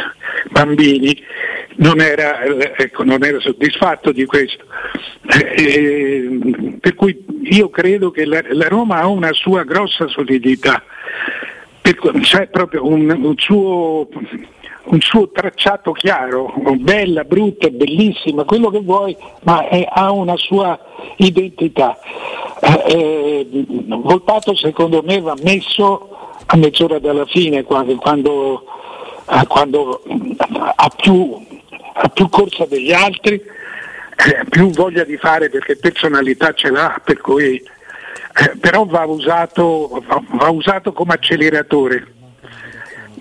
bambini 0.51 1.17
non, 1.77 2.01
era, 2.01 2.43
ecco, 2.77 3.05
non, 3.05 3.25
era, 3.25 3.39
soddisfatto 3.41 4.13
di 4.13 4.25
questo. 4.25 4.65
Eh, 5.29 6.79
per 6.81 6.95
cui 6.95 7.25
io 7.45 7.71
credo 7.71 8.11
che 8.11 8.25
la, 8.25 8.43
la, 8.51 8.69
Roma 8.69 8.99
ha 8.99 9.07
una 9.07 9.33
sua 9.33 9.63
grossa 9.63 10.09
solidità, 10.09 10.83
c'è 11.83 12.49
proprio 12.49 12.87
un, 12.87 13.11
un 13.11 13.35
suo 13.37 14.09
un 14.91 15.01
suo 15.01 15.31
tracciato 15.31 15.93
chiaro, 15.93 16.53
bella, 16.79 17.25
brutta, 17.25 17.69
bellissima, 17.69 18.45
quello 18.45 18.71
che 18.71 18.81
vuoi, 18.81 19.17
ma 19.43 19.69
è, 19.69 19.87
ha 19.89 20.11
una 20.11 20.37
sua 20.37 20.79
identità. 21.17 21.99
Eh, 22.61 22.83
eh, 22.87 23.65
Volpato 23.87 24.55
secondo 24.55 25.03
me 25.03 25.21
va 25.21 25.35
messo 25.43 26.37
a 26.47 26.57
mezz'ora 26.57 26.99
dalla 26.99 27.27
fine 27.27 27.63
quando, 27.63 27.95
quando, 27.97 28.65
eh, 29.31 29.47
quando 29.47 30.03
ha, 30.75 30.91
più, 30.97 31.39
ha, 31.93 32.09
più, 32.09 32.29
corsa 32.29 32.67
degli 32.67 32.93
altri, 32.93 33.35
eh, 33.35 34.45
più 34.49 34.71
voglia 34.71 35.05
di 35.05 35.17
fare 35.17 35.49
perché 35.49 35.77
personalità 35.77 36.53
ce 36.53 36.71
l'ha, 36.71 37.01
per 37.05 37.21
cui, 37.21 37.63
eh, 38.35 38.57
però 38.61 38.85
va 38.85 39.05
usato, 39.05 40.03
va, 40.07 40.23
va 40.31 40.49
usato 40.49 40.93
come 40.93 41.15
acceleratore. 41.15 42.07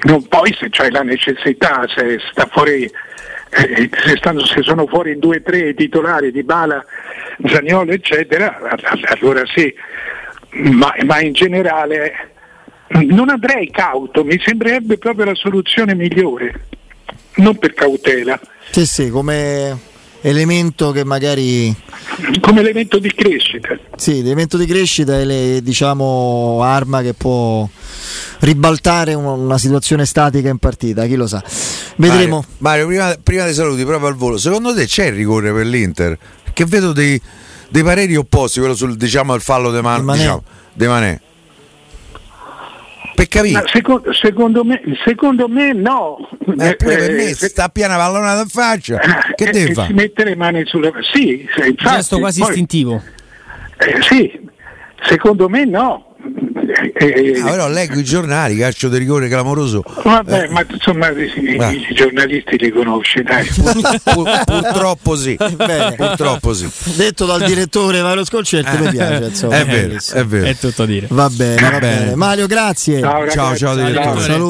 Non 0.02 0.28
poi 0.28 0.56
se 0.58 0.70
c'è 0.70 0.90
la 0.90 1.02
necessità, 1.02 1.86
se, 1.88 2.20
fuori, 2.52 2.84
eh, 2.84 3.90
se, 3.92 4.16
stanno, 4.18 4.46
se, 4.46 4.62
sono 4.62 4.88
fuori 4.88 5.18
o 5.22 5.42
tre 5.42 5.74
titolari 5.74 6.32
di 6.32 6.44
Bala, 6.44 6.84
Zagnolo 7.46 7.92
eccetera, 7.92 8.58
allora 9.04 9.44
sì, 9.54 9.74
ma, 10.52 10.94
ma 11.06 11.20
in 11.20 11.34
generale 11.34 12.32
non 12.90 13.30
andrei 13.30 13.70
cauto, 13.70 14.24
mi 14.24 14.40
sembrerebbe 14.44 14.98
proprio 14.98 15.26
la 15.26 15.36
soluzione 15.36 15.96
migliore, 15.96 16.68
non 17.36 17.58
per 17.58 17.74
cautela. 17.74 18.40
Sì, 18.70 18.86
sì, 18.86 19.10
come 19.10 19.89
elemento 20.22 20.92
che 20.92 21.04
magari 21.04 21.76
come 22.42 22.60
elemento 22.60 23.00
di 23.00 23.14
crescita 23.14 23.78
sì, 23.96 24.20
elemento 24.20 24.58
di 24.58 24.66
crescita 24.66 25.20
è 25.20 25.26
le, 25.26 25.62
diciamo 25.62 26.60
arma 26.62 27.02
che 27.02 27.14
può 27.14 27.68
ribaltare 28.40 29.14
una 29.14 29.58
situazione 29.58 30.06
statica 30.06 30.50
in 30.50 30.58
partita, 30.58 31.06
chi 31.06 31.16
lo 31.16 31.28
sa. 31.28 31.44
Vedremo. 31.98 32.46
Mario, 32.60 32.86
Mario 32.86 32.88
prima, 32.88 33.18
prima, 33.22 33.44
dei 33.44 33.54
saluti, 33.54 33.84
proprio 33.84 34.08
al 34.08 34.16
volo, 34.16 34.38
secondo 34.38 34.74
te 34.74 34.86
c'è 34.86 35.08
il 35.08 35.14
rigore 35.14 35.52
per 35.52 35.66
l'Inter? 35.66 36.18
Che 36.54 36.66
vedo 36.66 36.94
dei, 36.94 37.22
dei 37.70 37.84
pareri 37.84 38.16
opposti, 38.16 38.60
quello 38.60 38.76
sul 38.76 38.96
diciamo 38.96 39.34
al 39.34 39.42
fallo 39.42 39.72
De, 39.72 39.82
Man, 39.82 40.06
diciamo, 40.06 40.44
de 40.74 40.88
Manè. 40.88 41.20
Per 43.20 43.28
capire. 43.28 43.64
Secondo, 43.68 44.14
secondo, 44.14 44.64
me, 44.64 44.82
secondo 45.04 45.50
me 45.50 45.74
no. 45.74 46.30
Eh, 46.58 46.76
pure 46.78 46.96
per 46.96 47.12
me, 47.12 47.34
se 47.34 47.50
sta 47.50 47.68
piena 47.68 47.98
pallonata 47.98 48.44
in 48.44 48.48
faccia. 48.48 48.98
Eh, 48.98 49.36
che 49.36 49.50
eh, 49.50 49.52
deve 49.52 49.74
fare? 49.74 49.88
Si 49.88 49.94
mette 49.94 50.24
le 50.24 50.36
mani 50.38 50.66
sulle. 50.66 50.94
Sì, 51.12 51.42
infatti, 51.42 51.96
gesto 51.96 52.20
quasi 52.20 52.40
poi, 52.40 52.50
istintivo. 52.50 53.04
Eh, 53.78 54.02
sì, 54.04 54.40
secondo 55.02 55.50
me 55.50 55.66
no. 55.66 56.09
Eh, 56.22 57.40
ah, 57.42 57.50
però 57.50 57.68
leggo 57.70 57.98
i 57.98 58.04
giornali, 58.04 58.56
calcio 58.58 58.90
di 58.90 58.98
rigore 58.98 59.28
clamoroso. 59.28 59.84
Vabbè, 60.04 60.44
eh. 60.44 60.50
ma 60.50 60.66
insomma 60.70 61.10
i, 61.10 61.32
i, 61.34 61.94
giornalisti 61.94 62.58
li 62.58 62.70
conosci, 62.70 63.24
dai. 63.24 63.46
Pur, 63.48 64.44
purtroppo 64.46 65.16
sì. 65.16 65.36
Bene. 65.56 65.96
Purtroppo 65.96 66.54
sì. 66.54 66.70
Detto 66.96 67.26
dal 67.26 67.44
direttore 67.44 68.02
Mario 68.02 68.24
Scolcerto, 68.26 68.84
mi 68.84 68.90
piace. 68.90 69.26
Insomma. 69.26 69.58
È 69.58 69.66
vero, 69.66 69.98
è 70.14 70.26
vero. 70.26 70.46
È 70.46 70.56
tutto 70.56 70.84
a 70.84 70.86
dire. 70.86 71.08
Va 71.10 71.30
bene, 71.30 71.62
va, 71.62 71.70
va 71.70 71.80
bene. 71.80 72.00
bene. 72.00 72.16
Mario, 72.16 72.48
grazie. 72.48 73.00
Ciao, 73.00 73.30
ciao, 73.30 73.56
ciao, 73.56 73.76
direttore. 73.76 74.22
Saluto. 74.22 74.48